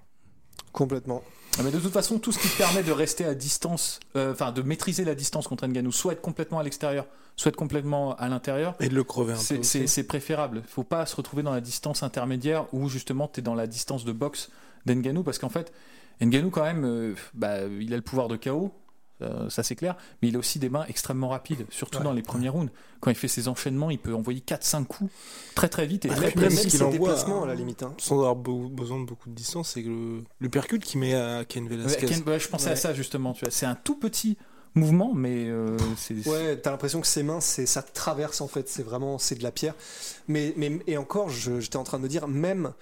Complètement. 0.73 1.23
Ah, 1.59 1.63
Mais 1.65 1.71
de 1.71 1.81
toute 1.81 1.93
façon, 1.93 2.19
tout 2.19 2.33
ce 2.33 2.39
qui 2.39 2.49
te 2.49 2.57
permet 2.59 2.83
de 2.83 2.93
rester 2.93 3.25
à 3.25 3.35
distance, 3.35 3.99
euh, 4.15 4.33
enfin 4.33 4.53
de 4.53 4.61
maîtriser 4.63 5.05
la 5.05 5.15
distance 5.15 5.49
contre 5.49 5.67
Ngannou, 5.67 5.91
soit 5.91 6.13
être 6.13 6.21
complètement 6.21 6.59
à 6.59 6.63
l'extérieur, 6.63 7.07
soit 7.35 7.49
être 7.49 7.57
complètement 7.57 8.15
à 8.17 8.29
l'intérieur, 8.29 8.75
Et 8.81 8.89
de 8.91 8.95
le 8.95 9.03
crever 9.03 9.33
un 9.33 9.37
peu. 9.37 9.63
c'est- 9.63 10.03
préférable. 10.05 10.63
Il 10.65 10.71
faut 10.71 10.85
pas 10.85 11.07
se 11.07 11.17
retrouver 11.17 11.43
dans 11.43 11.53
la 11.53 11.63
distance 11.63 12.03
intermédiaire 12.03 12.67
où 12.75 12.89
justement 12.91 13.27
tu 13.27 13.41
es 13.41 13.43
dans 13.43 13.55
la 13.55 13.67
distance 13.67 14.05
de 14.05 14.13
boxe 14.13 14.51
d'Ngannou 14.85 15.23
parce 15.23 15.39
qu'en 15.39 15.49
fait, 15.49 15.73
Ngannou 16.21 16.51
quand 16.51 16.63
même, 16.65 16.85
euh, 16.85 17.15
bah, 17.35 17.63
il 17.81 17.93
a 17.95 17.97
le 17.97 18.03
pouvoir 18.03 18.29
de 18.29 18.37
KO. 18.37 18.73
Euh, 19.23 19.49
ça 19.51 19.63
c'est 19.63 19.77
clair, 19.77 19.97
mais 20.21 20.29
il 20.29 20.37
a 20.37 20.39
aussi 20.39 20.59
des 20.59 20.69
mains 20.69 20.85
extrêmement 20.89 21.29
rapides, 21.31 21.67
surtout 21.71 21.99
Ouais. 21.99 22.05
dans 22.05 22.13
les 22.13 22.23
premiers 22.23 22.49
rounds. 22.49 22.71
Quand 23.01 23.11
il 23.11 23.17
fait 23.17 23.29
ses 23.29 23.49
enchaînements, 23.49 23.91
il 23.91 23.99
peut 23.99 24.15
envoyer 24.15 24.41
4-5 24.41 24.85
coups 24.85 25.11
très 25.55 25.69
très 25.69 25.87
vite 25.87 26.05
et 26.05 26.09
très 26.09 26.35
même 26.35 26.51
ses 26.51 26.83
envoie, 26.83 26.93
déplacements, 26.93 27.45
à 27.45 27.47
la 27.47 27.55
limite. 27.55 27.83
hein. 27.83 27.95
Sans 27.99 28.17
avoir 28.21 28.37
be- 28.37 28.71
besoin 28.71 29.01
de 29.01 29.07
beaucoup 29.07 29.29
de 29.29 29.35
distance, 29.35 29.71
c'est 29.75 29.83
que 29.83 29.89
le, 29.89 30.25
le 30.39 30.49
percute 30.49 30.85
qu'il 30.85 31.01
met 31.01 31.15
à 31.15 31.45
Ken 31.45 31.65
Ouais, 31.65 31.71
Velasquez. 31.77 32.07
Ken- 32.07 32.23
ouais, 32.29 32.39
je 32.41 32.49
pensais 32.49 32.71
à 32.71 32.77
ça 32.77 32.93
justement. 32.95 33.33
Tu 33.33 33.45
vois, 33.45 33.51
c'est 33.51 33.67
un 33.67 33.75
tout 33.75 33.97
petit 33.97 34.37
mouvement, 34.75 35.13
mais 35.15 35.47
euh, 35.49 35.77
c'est 35.97 36.27
Ouais, 36.29 36.57
t'as 36.59 36.71
l'impression 36.71 37.01
que 37.01 37.07
ses 37.07 37.23
mains, 37.23 37.41
c'est 37.41 37.65
ça 37.65 37.83
traverse 37.83 38.41
en 38.43 38.49
fait. 38.49 38.69
C'est 38.69 38.83
vraiment, 38.83 39.17
c'est 39.19 39.37
de 39.37 39.43
la 39.43 39.51
pierre. 39.53 39.75
Mais, 40.29 40.53
mais 40.59 40.79
et 40.87 40.99
encore, 40.99 41.31
j'étais 41.31 41.77
en 41.77 41.85
train 41.85 41.97
de 41.99 42.03
me 42.03 42.09
dire, 42.09 42.29
même 42.29 42.73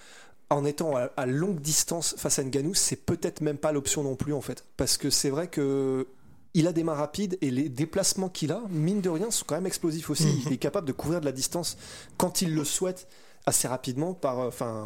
en 0.51 0.65
étant 0.65 0.97
à, 0.97 1.11
à 1.17 1.27
longue 1.27 1.61
distance 1.61 2.15
face 2.19 2.39
à 2.39 2.45
Ngannou, 2.45 2.75
c'est 2.75 2.97
peut-être 2.97 3.41
même 3.41 3.57
pas 3.59 3.73
l'option 3.73 4.03
non 4.03 4.15
plus 4.17 4.33
en 4.33 4.41
fait, 4.41 4.65
parce 4.77 4.97
que 4.99 5.09
c'est 5.11 5.31
vrai 5.31 5.49
que 5.49 6.07
il 6.55 6.67
a 6.69 6.73
des 6.73 6.85
mains 6.85 6.95
rapides 6.95 7.37
et 7.41 7.51
les 7.51 7.69
déplacements 7.69 8.29
qu'il 8.29 8.53
a, 8.53 8.63
mine 8.71 9.01
de 9.01 9.11
rien, 9.11 9.31
sont 9.31 9.45
quand 9.47 9.57
même 9.57 9.67
explosifs 9.67 10.09
aussi. 10.09 10.27
Mhm. 10.27 10.43
Il 10.47 10.53
est 10.53 10.59
capable 10.59 10.87
de 10.87 10.93
couvrir 10.93 11.21
de 11.21 11.25
la 11.25 11.33
distance 11.33 11.77
quand 12.17 12.43
il 12.43 12.55
le 12.55 12.65
souhaite 12.65 13.09
assez 13.47 13.69
rapidement 13.69 14.15
par, 14.15 14.41
euh, 14.41 14.85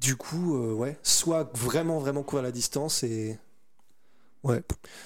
du 0.00 0.16
coup, 0.16 0.56
euh, 0.56 0.74
ouais, 0.74 0.98
soit 1.02 1.50
vraiment 1.56 1.98
vraiment 1.98 2.22
couvrir 2.22 2.42
la 2.42 2.52
distance 2.52 3.02
et 3.02 3.38
Ouais. 4.42 4.62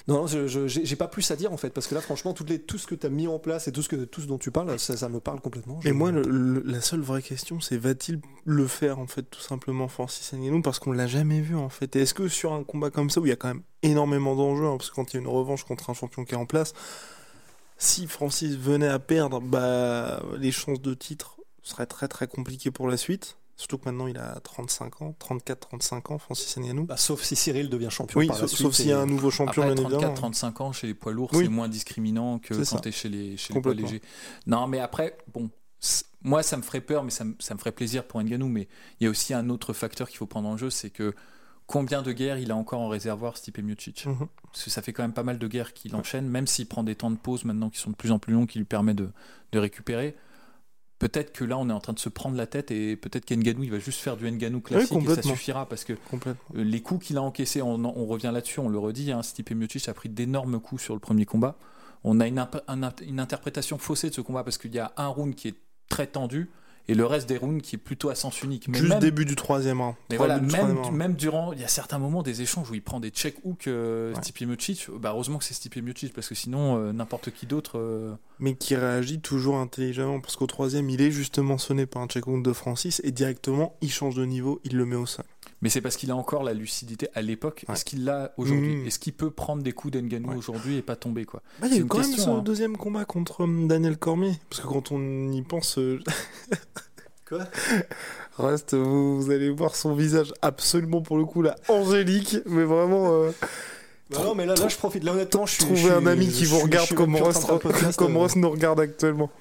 Non, 0.07 0.21
non, 0.21 0.27
je- 0.27 0.67
j'ai 0.67 0.95
pas 0.95 1.09
plus 1.09 1.29
à 1.29 1.35
dire 1.35 1.51
en 1.51 1.57
fait, 1.57 1.69
parce 1.71 1.87
que 1.87 1.95
là, 1.95 1.99
franchement, 2.01 2.33
toutes 2.33 2.49
les, 2.49 2.59
tout 2.61 2.77
ce 2.77 2.87
que 2.87 2.95
tu 2.95 3.05
as 3.05 3.09
mis 3.09 3.27
en 3.27 3.37
place 3.37 3.67
et 3.67 3.71
tout 3.73 3.81
ce, 3.81 3.89
que, 3.89 3.97
tout 4.05 4.21
ce 4.21 4.27
dont 4.27 4.37
tu 4.37 4.49
parles, 4.49 4.79
ça, 4.79 4.95
ça 4.95 5.09
me 5.09 5.19
parle 5.19 5.41
complètement. 5.41 5.79
Mais 5.83 5.91
moi, 5.91 6.11
le- 6.11 6.21
le- 6.21 6.61
la 6.65 6.79
seule 6.79 7.01
vraie 7.01 7.21
question, 7.21 7.59
c'est 7.59 7.75
va-t-il 7.77 8.21
le 8.45 8.65
faire 8.67 8.97
en 8.99 9.07
fait, 9.07 9.23
tout 9.23 9.41
simplement, 9.41 9.89
Francis 9.89 10.31
Ngannou, 10.33 10.61
parce 10.61 10.79
qu'on 10.79 10.93
l'a 10.93 11.07
jamais 11.07 11.41
vu 11.41 11.55
en 11.55 11.67
fait. 11.69 11.95
Et 11.97 12.01
est-ce 12.03 12.13
que 12.13 12.29
sur 12.29 12.53
un 12.53 12.63
combat 12.63 12.91
comme 12.91 13.09
ça 13.09 13.19
où 13.19 13.25
il 13.25 13.29
y 13.29 13.33
a 13.33 13.35
quand 13.35 13.49
même 13.49 13.63
énormément 13.83 14.35
d'enjeux, 14.37 14.65
hein, 14.67 14.77
parce 14.77 14.89
que 14.89 14.95
quand 14.95 15.13
il 15.13 15.17
y 15.17 15.19
a 15.19 15.21
une 15.21 15.27
revanche 15.27 15.65
contre 15.65 15.89
un 15.89 15.93
champion 15.93 16.23
qui 16.23 16.33
est 16.33 16.37
en 16.37 16.45
place, 16.45 16.73
si 17.77 18.07
Francis 18.07 18.55
venait 18.55 18.87
à 18.87 18.99
perdre, 18.99 19.41
bah 19.41 20.23
les 20.37 20.51
chances 20.51 20.81
de 20.81 20.93
titre 20.93 21.37
seraient 21.61 21.85
très 21.87 22.07
très 22.07 22.27
compliquées 22.27 22.71
pour 22.71 22.87
la 22.87 22.95
suite. 22.95 23.37
Surtout 23.57 23.77
que 23.77 23.85
maintenant 23.85 24.07
il 24.07 24.17
a 24.17 24.37
35 24.41 25.01
ans, 25.01 25.15
34-35 25.19 26.13
ans, 26.13 26.17
Francis 26.17 26.57
Ngannou. 26.57 26.85
Bah, 26.85 26.97
sauf 26.97 27.23
si 27.23 27.35
Cyril 27.37 27.69
devient 27.69 27.89
champion 27.89 28.19
Oui, 28.19 28.27
par 28.27 28.37
sauf, 28.37 28.51
sauf 28.51 28.73
s'il 28.73 28.87
y 28.87 28.91
a 28.91 28.99
un 28.99 29.05
nouveau 29.05 29.31
champion, 29.31 29.63
Après, 29.63 29.75
bien 29.75 29.85
évidemment. 29.85 30.13
34-35 30.13 30.61
ans 30.61 30.71
chez 30.73 30.87
les 30.87 30.93
poids 30.93 31.13
lourds, 31.13 31.29
Oui. 31.33 31.45
c'est 31.45 31.49
moins 31.49 31.69
discriminant 31.69 32.39
que 32.39 32.53
quand 32.53 32.79
tu 32.81 32.89
es 32.89 32.91
chez 32.91 33.07
les, 33.09 33.37
chez 33.37 33.53
les 33.53 33.61
poids 33.61 33.73
légers. 33.73 34.01
Non, 34.45 34.67
mais 34.67 34.79
après, 34.79 35.17
bon, 35.33 35.49
moi, 36.21 36.43
ça 36.43 36.57
me 36.57 36.63
ferait 36.63 36.81
peur, 36.81 37.03
mais 37.03 37.11
ça 37.11 37.23
me, 37.23 37.35
ça 37.39 37.53
me 37.53 37.59
ferait 37.59 37.71
plaisir 37.71 38.03
pour 38.05 38.21
Nganou. 38.21 38.47
Mais 38.49 38.67
il 38.99 39.05
y 39.05 39.07
a 39.07 39.09
aussi 39.09 39.33
un 39.33 39.49
autre 39.49 39.71
facteur 39.71 40.09
qu'il 40.09 40.17
faut 40.17 40.25
prendre 40.25 40.49
en 40.49 40.57
jeu, 40.57 40.69
c'est 40.69 40.89
que 40.89 41.13
combien 41.65 42.01
de 42.01 42.11
guerres 42.11 42.37
il 42.39 42.51
a 42.51 42.55
encore 42.57 42.81
en 42.81 42.89
réservoir, 42.89 43.37
Stipe 43.37 43.59
Miocic? 43.59 44.05
Mhm. 44.05 44.27
Parce 44.51 44.65
que 44.65 44.69
ça 44.69 44.81
fait 44.81 44.91
quand 44.91 45.03
même 45.03 45.13
pas 45.13 45.23
mal 45.23 45.39
de 45.39 45.47
guerres 45.47 45.73
qu'il 45.73 45.95
enchaîne, 45.95 46.27
même 46.27 46.45
s'il 46.47 46.67
prend 46.67 46.83
des 46.83 46.95
temps 46.95 47.09
de 47.11 47.15
pause 47.17 47.45
maintenant 47.45 47.69
qui 47.69 47.79
sont 47.79 47.91
de 47.91 47.95
plus 47.95 48.11
en 48.11 48.19
plus 48.19 48.33
longs, 48.33 48.45
qui 48.47 48.57
lui 48.57 48.65
permettent 48.65 48.97
de, 48.97 49.11
de 49.53 49.59
récupérer. 49.59 50.15
Peut-être 51.07 51.31
que 51.33 51.43
là, 51.43 51.57
on 51.57 51.69
est 51.69 51.73
en 51.73 51.79
train 51.79 51.93
de 51.93 51.99
se 51.99 52.09
prendre 52.09 52.35
la 52.35 52.47
tête 52.47 52.71
et 52.71 52.95
peut-être 52.95 53.25
qu'Nganou, 53.25 53.63
il 53.63 53.71
va 53.71 53.79
juste 53.79 53.99
faire 53.99 54.17
du 54.17 54.25
Nganou 54.29 54.59
classique 54.61 54.91
et 54.91 55.15
ça 55.15 55.21
suffira 55.21 55.67
parce 55.67 55.83
que 55.83 55.93
euh, 55.93 56.33
les 56.55 56.81
coups 56.81 57.07
qu'il 57.07 57.17
a 57.17 57.21
encaissés, 57.21 57.61
on, 57.61 57.85
on 57.85 58.05
revient 58.05 58.31
là-dessus, 58.33 58.59
on 58.59 58.69
le 58.69 58.79
redit, 58.79 59.11
hein, 59.11 59.21
Stipe 59.21 59.51
Miocic 59.51 59.87
a 59.87 59.93
pris 59.93 60.09
d'énormes 60.09 60.59
coups 60.59 60.81
sur 60.81 60.93
le 60.95 60.99
premier 60.99 61.25
combat. 61.25 61.57
On 62.03 62.19
a 62.19 62.27
une, 62.27 62.43
une 63.05 63.19
interprétation 63.19 63.77
faussée 63.77 64.09
de 64.09 64.15
ce 64.15 64.21
combat 64.21 64.43
parce 64.43 64.57
qu'il 64.57 64.73
y 64.73 64.79
a 64.79 64.93
un 64.97 65.07
round 65.07 65.35
qui 65.35 65.49
est 65.49 65.55
très 65.89 66.07
tendu 66.07 66.49
et 66.87 66.93
le 66.95 67.05
reste 67.05 67.27
des 67.27 67.37
rounds 67.37 67.61
qui 67.61 67.75
est 67.75 67.79
plutôt 67.79 68.09
à 68.09 68.15
sens 68.15 68.41
unique. 68.43 68.67
Mais 68.67 68.77
Juste 68.77 68.89
même, 68.91 68.99
début 68.99 69.25
du 69.25 69.35
troisième 69.35 69.81
round. 69.81 69.95
mais 70.09 70.17
voilà, 70.17 70.39
même, 70.39 71.13
durant, 71.15 71.51
il 71.53 71.59
y 71.61 71.63
a 71.63 71.67
certains 71.67 71.97
moments 71.99 72.21
des 72.23 72.41
échanges 72.41 72.69
où 72.69 72.73
il 72.75 72.81
prend 72.81 72.99
des 72.99 73.09
check 73.09 73.35
hooks 73.43 73.67
euh, 73.67 74.13
Ouais. 74.13 74.21
Stipe 74.21 74.41
Miocic. 74.41 74.87
Bah, 74.99 75.11
heureusement 75.13 75.37
que 75.39 75.43
c'est 75.45 75.53
Stipe 75.53 75.77
Miocic 75.77 76.13
parce 76.13 76.27
que 76.29 76.35
sinon 76.35 76.77
euh, 76.77 76.93
n'importe 76.93 77.31
qui 77.31 77.45
d'autre. 77.45 77.77
euh, 77.79 78.13
mais 78.39 78.53
qui 78.55 78.75
réagit 78.75 79.19
toujours 79.21 79.55
intelligemment 79.57 80.19
parce 80.19 80.35
qu'au 80.35 80.45
troisième 80.47 80.89
il 80.89 81.01
est 81.01 81.11
justement 81.11 81.57
sonné 81.57 81.85
par 81.85 82.01
un 82.01 82.07
check-out 82.07 82.43
de 82.43 82.53
Francis 82.53 82.99
et 83.05 83.11
directement 83.11 83.75
il 83.81 83.89
change 83.91 84.15
de 84.15 84.25
niveau, 84.25 84.59
il 84.65 84.75
le 84.75 84.85
met 84.85 84.95
au 84.97 85.05
sol. 85.05 85.25
Mais 85.61 85.69
c'est 85.69 85.79
parce 85.81 85.95
qu'il 85.95 86.11
a 86.11 86.15
encore 86.15 86.43
la 86.43 86.53
lucidité 86.53 87.07
à 87.15 87.21
l'époque. 87.21 87.63
Ouais. 87.67 87.73
Est-ce 87.73 87.85
qu'il 87.85 88.03
l'a 88.03 88.33
aujourd'hui 88.37 88.75
Mhm. 88.75 88.87
Est-ce 88.87 88.99
qu'il 88.99 89.13
peut 89.13 89.31
prendre 89.31 89.63
des 89.63 89.71
coups 89.71 89.93
d'Nganou 89.93 90.29
Ouais. 90.31 90.35
aujourd'hui 90.35 90.75
et 90.77 90.81
pas 90.81 90.95
tomber 90.97 91.23
quoi? 91.25 91.41
Bah, 91.61 91.67
il 91.67 91.69
y 91.69 91.69
C'est 91.69 91.75
a 91.75 91.79
eu 91.79 91.81
une 91.83 91.87
quand 91.87 91.97
même 91.99 92.11
ce 92.11 92.29
hein. 92.29 92.41
deuxième 92.43 92.75
combat 92.77 93.05
contre 93.05 93.41
hum, 93.41 93.67
Daniel 93.67 93.97
Cormier 93.97 94.33
parce 94.49 94.61
que 94.61 94.67
quand 94.67 94.91
on 94.91 95.31
y 95.31 95.41
pense, 95.41 95.77
euh, 95.77 95.99
Quoi 97.27 97.39
reste 98.37 98.75
vous, 98.75 99.21
vous 99.21 99.31
allez 99.31 99.49
voir 99.49 99.75
son 99.75 99.95
visage 99.95 100.33
absolument 100.41 101.01
pour 101.01 101.17
le 101.17 101.25
coup 101.25 101.41
là 101.41 101.55
angélique, 101.69 102.37
mais 102.45 102.63
vraiment 102.63 103.11
euh, 103.13 103.31
Bah 104.11 104.19
non, 104.23 104.35
mais 104.35 104.45
là, 104.45 104.53
là, 104.55 104.67
je 104.67 104.75
profite. 104.75 105.03
Là, 105.03 105.13
honnêtement, 105.13 105.45
je 105.45 105.53
suis. 105.53 105.63
trouver 105.63 105.91
un 105.91 106.05
ami 106.05 106.27
qui 106.29 106.45
vous 106.45 106.59
regarde 106.59 106.93
comme 106.93 107.17
comme 107.97 108.17
euh, 108.17 108.27
nous 108.35 108.49
regarde 108.49 108.79
actuellement. 108.79 109.31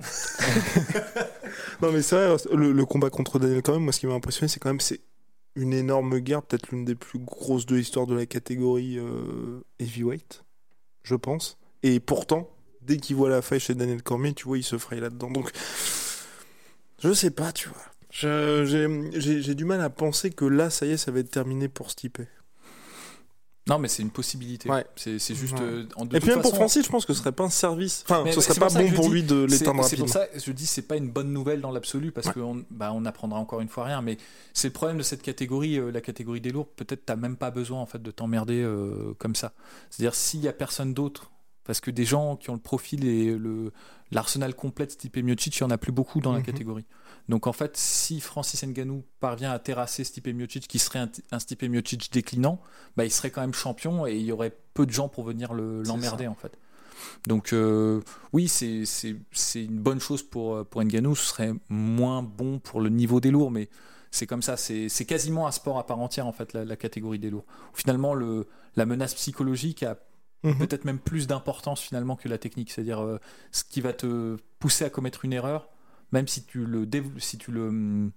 non 1.82 1.92
mais 1.92 2.00
c'est 2.00 2.16
vrai, 2.16 2.36
le, 2.54 2.72
le 2.72 2.86
combat 2.86 3.10
contre 3.10 3.38
Daniel 3.38 3.60
quand 3.60 3.74
même, 3.74 3.82
moi 3.82 3.92
ce 3.92 4.00
qui 4.00 4.06
m'a 4.06 4.14
impressionné 4.14 4.48
c'est 4.48 4.58
quand 4.58 4.70
même 4.70 4.80
c'est 4.80 5.00
une 5.56 5.72
énorme 5.72 6.18
guerre, 6.20 6.42
peut-être 6.42 6.70
l'une 6.70 6.84
des 6.84 6.94
plus 6.94 7.18
grosses 7.18 7.66
de 7.66 7.76
l'histoire 7.76 8.06
de 8.06 8.14
la 8.14 8.26
catégorie 8.26 8.98
euh, 8.98 9.60
heavyweight, 9.78 10.44
je 11.02 11.14
pense. 11.14 11.58
Et 11.82 12.00
pourtant, 12.00 12.48
dès 12.82 12.98
qu'il 12.98 13.16
voit 13.16 13.28
la 13.28 13.42
faille 13.42 13.60
chez 13.60 13.74
Daniel 13.74 14.02
Cormier, 14.02 14.32
tu 14.32 14.44
vois, 14.44 14.58
il 14.58 14.62
se 14.62 14.78
fraye 14.78 15.00
là-dedans. 15.00 15.30
Donc, 15.30 15.50
je 17.02 17.12
sais 17.12 17.30
pas, 17.30 17.52
tu 17.52 17.68
vois. 17.68 17.78
J'ai 18.10 18.64
j'ai- 19.20 19.42
j'ai 19.42 19.54
du 19.54 19.64
mal 19.64 19.80
à 19.80 19.90
penser 19.90 20.30
que 20.30 20.44
là, 20.44 20.68
ça 20.70 20.84
y 20.86 20.90
est, 20.92 20.96
ça 20.96 21.10
va 21.12 21.20
être 21.20 21.30
terminé 21.30 21.68
pour 21.68 21.90
Stipe. 21.90 22.18
Non, 23.68 23.78
mais 23.78 23.86
c'est 23.88 24.02
une 24.02 24.10
possibilité. 24.10 24.68
Ouais. 24.68 24.84
C'est 24.96 25.18
c'est 25.20 25.34
juste. 25.34 25.54
Ouais. 25.54 25.60
euh, 25.62 25.86
en- 25.94 26.04
de 26.06 26.16
Et 26.16 26.18
puis 26.20 26.30
même 26.30 26.40
pour 26.40 26.54
Francis, 26.56 26.84
je 26.84 26.90
pense 26.90 27.06
que 27.06 27.12
ce 27.12 27.20
serait 27.20 27.30
pas 27.30 27.44
un 27.44 27.50
service. 27.50 28.02
Enfin, 28.08 28.22
Mais 28.24 28.32
ce 28.32 28.40
serait 28.40 28.58
pas 28.58 28.68
bon 28.68 28.90
pour 28.92 29.04
dis- 29.04 29.10
lui 29.12 29.22
de 29.22 29.44
l'éteindre 29.44 29.84
c'est 29.84 29.96
pour 29.96 30.06
rapidement. 30.06 30.06
ça 30.08 30.26
que 30.26 30.40
je 30.40 30.50
dis 30.50 30.66
c'est 30.66 30.82
pas 30.82 30.96
une 30.96 31.08
bonne 31.10 31.32
nouvelle 31.32 31.60
dans 31.60 31.70
l'absolu 31.70 32.10
parce 32.10 32.26
Ouais. 32.28 32.32
qu'on 32.32 32.64
bah, 32.70 32.90
on 32.92 33.04
apprendra 33.04 33.38
encore 33.38 33.60
une 33.60 33.68
fois 33.68 33.84
rien. 33.84 34.02
Mais 34.02 34.16
c'est 34.54 34.68
le 34.68 34.72
problème 34.72 34.98
de 34.98 35.02
cette 35.04 35.22
catégorie, 35.22 35.78
euh, 35.78 35.92
la 35.92 36.00
catégorie 36.00 36.40
des 36.40 36.50
lourds. 36.50 36.66
Peut-être 36.68 37.04
t'as 37.06 37.16
même 37.16 37.36
pas 37.36 37.52
besoin 37.52 37.80
en 37.80 37.86
fait 37.86 38.02
de 38.02 38.10
t'emmerder 38.10 38.60
euh, 38.60 39.14
comme 39.18 39.36
ça. 39.36 39.52
C'est-à-dire 39.90 40.16
s'il 40.16 40.40
y 40.40 40.48
a 40.48 40.52
personne 40.52 40.92
d'autre, 40.92 41.30
parce 41.70 41.80
que 41.80 41.92
des 41.92 42.04
gens 42.04 42.34
qui 42.34 42.50
ont 42.50 42.54
le 42.54 42.58
profil 42.58 43.04
et 43.06 43.30
le 43.38 43.72
l'arsenal 44.10 44.56
complet 44.56 44.86
de 44.86 44.90
Stipe 44.90 45.18
Miocic, 45.18 45.56
il 45.56 45.60
y 45.60 45.62
en 45.62 45.70
a 45.70 45.78
plus 45.78 45.92
beaucoup 45.92 46.20
dans 46.20 46.32
la 46.32 46.40
Mhm. 46.40 46.44
catégorie. 46.46 46.84
Donc 47.28 47.46
en 47.46 47.52
fait, 47.52 47.76
si 47.76 48.20
Francis 48.20 48.60
Ngannou 48.64 49.04
parvient 49.20 49.52
à 49.52 49.60
terrasser 49.60 50.02
Stipe 50.02 50.26
Miocic, 50.26 50.66
qui 50.66 50.80
serait 50.80 50.98
un, 50.98 51.08
un 51.30 51.38
Stipe 51.38 51.62
Miocic 51.62 52.12
déclinant, 52.12 52.60
bah, 52.96 53.04
il 53.04 53.12
serait 53.12 53.30
quand 53.30 53.40
même 53.42 53.54
champion 53.54 54.04
et 54.04 54.16
il 54.16 54.22
y 54.24 54.32
aurait 54.32 54.52
peu 54.74 54.84
de 54.84 54.90
gens 54.90 55.08
pour 55.08 55.22
venir 55.22 55.54
le- 55.54 55.84
l'emmerder 55.84 56.26
en 56.26 56.34
fait. 56.34 56.58
Donc 57.28 57.52
euh, 57.52 58.00
oui, 58.32 58.48
c'est 58.48 58.82
une 59.54 59.78
bonne 59.78 60.00
chose 60.00 60.24
pour, 60.24 60.56
euh, 60.56 60.64
pour 60.64 60.82
Ngannou, 60.82 61.14
ce 61.14 61.28
serait 61.28 61.52
moins 61.68 62.20
bon 62.24 62.58
pour 62.58 62.80
le 62.80 62.88
niveau 62.88 63.20
des 63.20 63.30
lourds, 63.30 63.52
mais 63.52 63.68
c'est 64.10 64.26
comme 64.26 64.42
ça, 64.42 64.56
c'est 64.56 64.88
c'est 64.88 65.04
quasiment 65.04 65.46
un 65.46 65.52
sport 65.52 65.78
à 65.78 65.86
part 65.86 66.00
entière 66.00 66.26
en 66.26 66.32
fait, 66.32 66.52
la, 66.52 66.64
la 66.64 66.74
catégorie 66.76 67.20
des 67.20 67.30
lourds. 67.30 67.44
Finalement, 67.74 68.12
le, 68.14 68.48
la 68.74 68.86
menace 68.86 69.14
psychologique 69.14 69.84
a 69.84 69.96
Mhm. 70.42 70.58
peut-être 70.58 70.84
même 70.86 70.98
plus 70.98 71.26
d'importance 71.26 71.80
finalement 71.80 72.16
que 72.16 72.28
la 72.28 72.38
technique, 72.38 72.70
c'est-à-dire 72.70 73.00
euh, 73.02 73.18
ce 73.52 73.62
qui 73.64 73.80
va 73.80 73.92
te 73.92 74.36
pousser 74.58 74.84
à 74.84 74.90
commettre 74.90 75.24
une 75.24 75.32
erreur, 75.34 75.68
même 76.12 76.26
si 76.28 76.44
tu 76.44 76.64
le, 76.64 76.88
si 77.18 77.36
tu 77.38 77.50
le, 77.52 78.10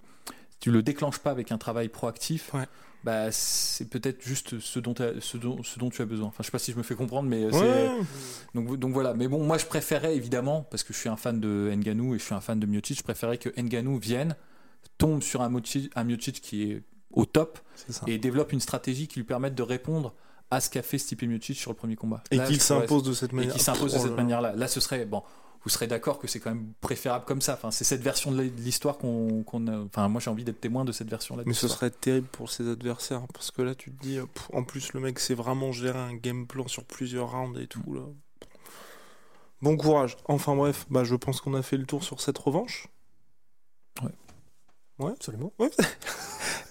si 0.50 0.58
tu 0.60 0.72
le 0.72 0.82
déclenches 0.82 1.20
pas 1.20 1.32
avec 1.32 1.52
un 1.52 1.58
travail 1.58 1.90
proactif. 1.90 2.54
Ouais. 2.54 2.66
Bah, 3.04 3.30
c'est 3.34 3.90
peut-être 3.90 4.24
juste 4.26 4.60
ce 4.62 4.80
dont, 4.80 4.94
ce, 5.20 5.36
dont, 5.36 5.62
ce 5.62 5.78
dont 5.78 5.90
tu 5.90 6.02
as 6.02 6.06
besoin. 6.06 6.28
Enfin, 6.28 6.38
je 6.40 6.46
sais 6.46 6.52
pas 6.52 6.60
si 6.60 6.72
je 6.72 6.78
me 6.78 6.84
fais 6.84 6.96
comprendre, 6.96 7.28
mais 7.28 7.44
euh, 7.44 7.52
Ouais. 7.52 7.90
donc, 8.56 8.78
donc 8.80 8.94
voilà, 8.94 9.14
mais 9.14 9.28
bon, 9.28 9.44
moi 9.44 9.58
je 9.58 9.66
préférais 9.66 10.16
évidemment, 10.16 10.62
parce 10.72 10.84
que 10.84 10.94
je 10.94 11.00
suis 11.00 11.10
un 11.10 11.18
fan 11.18 11.42
de 11.42 11.70
Nganou 11.76 12.16
et 12.16 12.20
je 12.20 12.24
suis 12.24 12.34
un 12.34 12.40
fan 12.40 12.58
de 12.62 12.66
Miocic, 12.66 12.98
je 13.00 13.04
préférais 13.04 13.38
que 13.38 13.50
Nganou 13.60 13.98
vienne, 14.00 14.38
tombe 14.98 15.22
sur 15.22 15.42
un 15.42 15.50
Miocic, 15.50 15.92
un 15.98 16.06
Miocic 16.06 16.40
qui 16.40 16.72
est 16.72 16.84
au 17.12 17.26
top 17.26 17.60
et 18.08 18.18
développe 18.18 18.54
une 18.54 18.62
stratégie 18.62 19.10
qui 19.10 19.20
lui 19.20 19.26
permette 19.26 19.56
de 19.56 19.64
répondre 19.64 20.16
à 20.56 20.62
ce 20.62 20.70
qu'a 20.70 20.82
fait 20.82 20.98
Stipe 20.98 21.24
Miocic 21.24 21.58
sur 21.58 21.72
le 21.72 21.76
premier 21.76 21.96
combat. 21.96 22.24
Et 22.32 22.40
qu'il 22.40 22.62
s'impose 22.62 23.04
de 23.04 23.14
cette 23.14 23.34
et 23.34 23.36
manière. 23.36 23.54
qui 23.54 23.60
s'impose 23.60 23.94
de 23.94 23.98
Oh 23.98 24.02
cette 24.02 24.12
là 24.12 24.18
là. 24.18 24.24
manière-là. 24.24 24.54
Là, 24.56 24.68
ce 24.68 24.80
serait 24.80 25.06
bon. 25.06 25.24
Vous 25.64 25.70
serez 25.70 25.88
d'accord 25.88 26.20
que 26.20 26.28
c'est 26.28 26.42
quand 26.42 26.50
même 26.50 26.74
préférable 26.82 27.24
comme 27.24 27.40
ça. 27.40 27.54
Enfin, 27.54 27.72
c'est 27.72 27.86
cette 27.86 28.02
version 28.02 28.32
de 28.34 28.42
l'histoire 28.42 28.98
qu'on, 28.98 29.44
a. 29.68 29.78
Enfin, 29.78 30.10
moi, 30.10 30.20
j'ai 30.20 30.30
envie 30.30 30.44
d'être 30.44 30.60
témoin 30.60 30.84
de 30.84 30.92
cette 30.92 31.10
version-là. 31.10 31.44
Mais 31.46 31.54
ce 31.54 31.70
serait 31.70 31.90
terrible 31.90 32.28
pour 32.28 32.50
ses 32.52 32.68
adversaires 32.70 33.20
hein, 33.20 33.28
parce 33.34 33.50
que 33.50 33.62
là 33.62 33.74
tu 33.74 33.92
te 33.92 34.02
dis 34.02 34.18
euh, 34.18 34.26
pff, 34.26 34.50
en 34.52 34.64
plus 34.64 34.92
le 34.92 35.00
mec 35.00 35.20
sait 35.20 35.36
vraiment 35.36 35.72
gérer 35.72 36.00
un 36.00 36.16
game 36.16 36.48
plan 36.48 36.68
sur 36.68 36.84
plusieurs 36.84 37.32
rounds 37.32 37.58
et 37.62 37.68
tout 37.68 37.94
là. 37.94 38.02
Bon 39.62 39.78
courage. 39.78 40.18
Enfin 40.26 40.54
bref, 40.54 40.86
bah 40.90 41.06
je 41.06 41.16
pense 41.16 41.40
qu'on 41.40 41.54
a 41.54 41.62
fait 41.62 41.78
le 41.78 41.86
tour 41.86 42.04
sur 42.04 42.20
cette 42.20 42.38
revanche. 42.38 42.88
Absolument. 45.00 45.54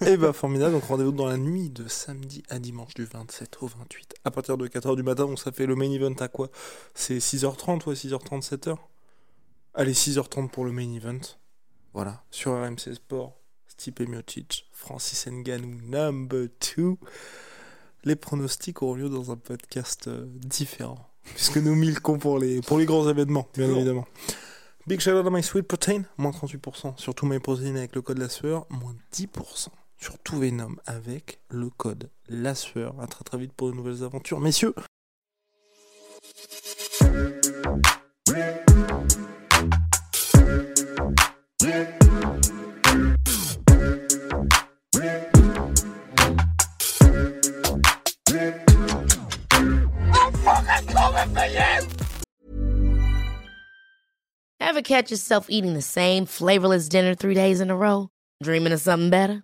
Et 0.05 0.17
bah 0.17 0.33
formidable, 0.33 0.73
donc 0.73 0.83
rendez-vous 0.83 1.11
dans 1.11 1.27
la 1.27 1.37
nuit 1.37 1.69
de 1.69 1.87
samedi 1.87 2.43
à 2.49 2.59
dimanche 2.59 2.93
du 2.93 3.05
27 3.05 3.57
au 3.61 3.67
28 3.67 4.15
à 4.25 4.31
partir 4.31 4.57
de 4.57 4.67
4h 4.67 4.95
du 4.95 5.03
matin, 5.03 5.25
donc 5.25 5.39
ça 5.39 5.51
fait 5.51 5.65
le 5.65 5.75
main 5.75 5.89
event 5.89 6.15
à 6.19 6.27
quoi? 6.27 6.49
C'est 6.93 7.19
6h30 7.19 7.87
ouais, 7.87 7.95
6h30 7.95 8.41
7h. 8.41 8.75
Allez, 9.73 9.93
6h30 9.93 10.49
pour 10.49 10.65
le 10.65 10.71
main 10.71 10.91
event. 10.93 11.21
Voilà, 11.93 12.23
sur 12.31 12.51
RMC 12.51 12.95
Sport, 12.95 13.37
Stipe 13.67 14.01
Miocic, 14.01 14.67
Francis 14.73 15.27
Ngannou 15.27 15.79
number 15.83 16.47
2. 16.75 16.95
Les 18.03 18.15
pronostics 18.15 18.81
auront 18.81 18.95
lieu 18.95 19.09
dans 19.09 19.31
un 19.31 19.37
podcast 19.37 20.07
euh, 20.07 20.25
différent 20.35 21.09
puisque 21.23 21.57
nous 21.57 21.75
milquons 21.75 22.17
pour 22.19 22.39
les 22.39 22.61
pour 22.61 22.77
les 22.77 22.85
grands 22.85 23.07
événements, 23.07 23.47
bien 23.53 23.69
évidemment. 23.69 24.05
Big 24.85 24.99
shout 24.99 25.11
out 25.11 25.25
à 25.25 25.29
My 25.29 25.41
Sweet 25.41 25.65
Protein, 25.65 26.03
moins 26.17 26.31
38% 26.31 26.97
sur 26.97 27.15
tous 27.15 27.25
mes 27.25 27.39
protéines 27.39 27.77
avec 27.77 27.95
le 27.95 28.01
code 28.01 28.17
la 28.17 28.27
sueur, 28.27 28.65
moins 28.69 28.93
10% 29.13 29.69
sur 30.03 30.19
tout 30.19 30.37
Venom 30.37 30.75
avec 30.85 31.39
le 31.49 31.69
code 31.69 32.09
la 32.27 32.55
sueur. 32.55 32.99
À 32.99 33.07
très 33.07 33.23
très 33.23 33.37
vite 33.37 33.53
pour 33.53 33.71
de 33.71 33.75
nouvelles 33.75 34.03
aventures, 34.03 34.41
messieurs. 34.41 34.75
Ever 54.59 54.81
catch 54.81 55.11
yourself 55.11 55.45
eating 55.49 55.75
the 55.75 55.81
same 55.81 56.25
flavorless 56.25 56.89
dinner 56.89 57.15
three 57.15 57.35
days 57.35 57.61
in 57.61 57.69
a 57.69 57.75
row? 57.75 58.09
Dreaming 58.41 58.73
of 58.73 58.81
something 58.81 59.09
better? 59.09 59.43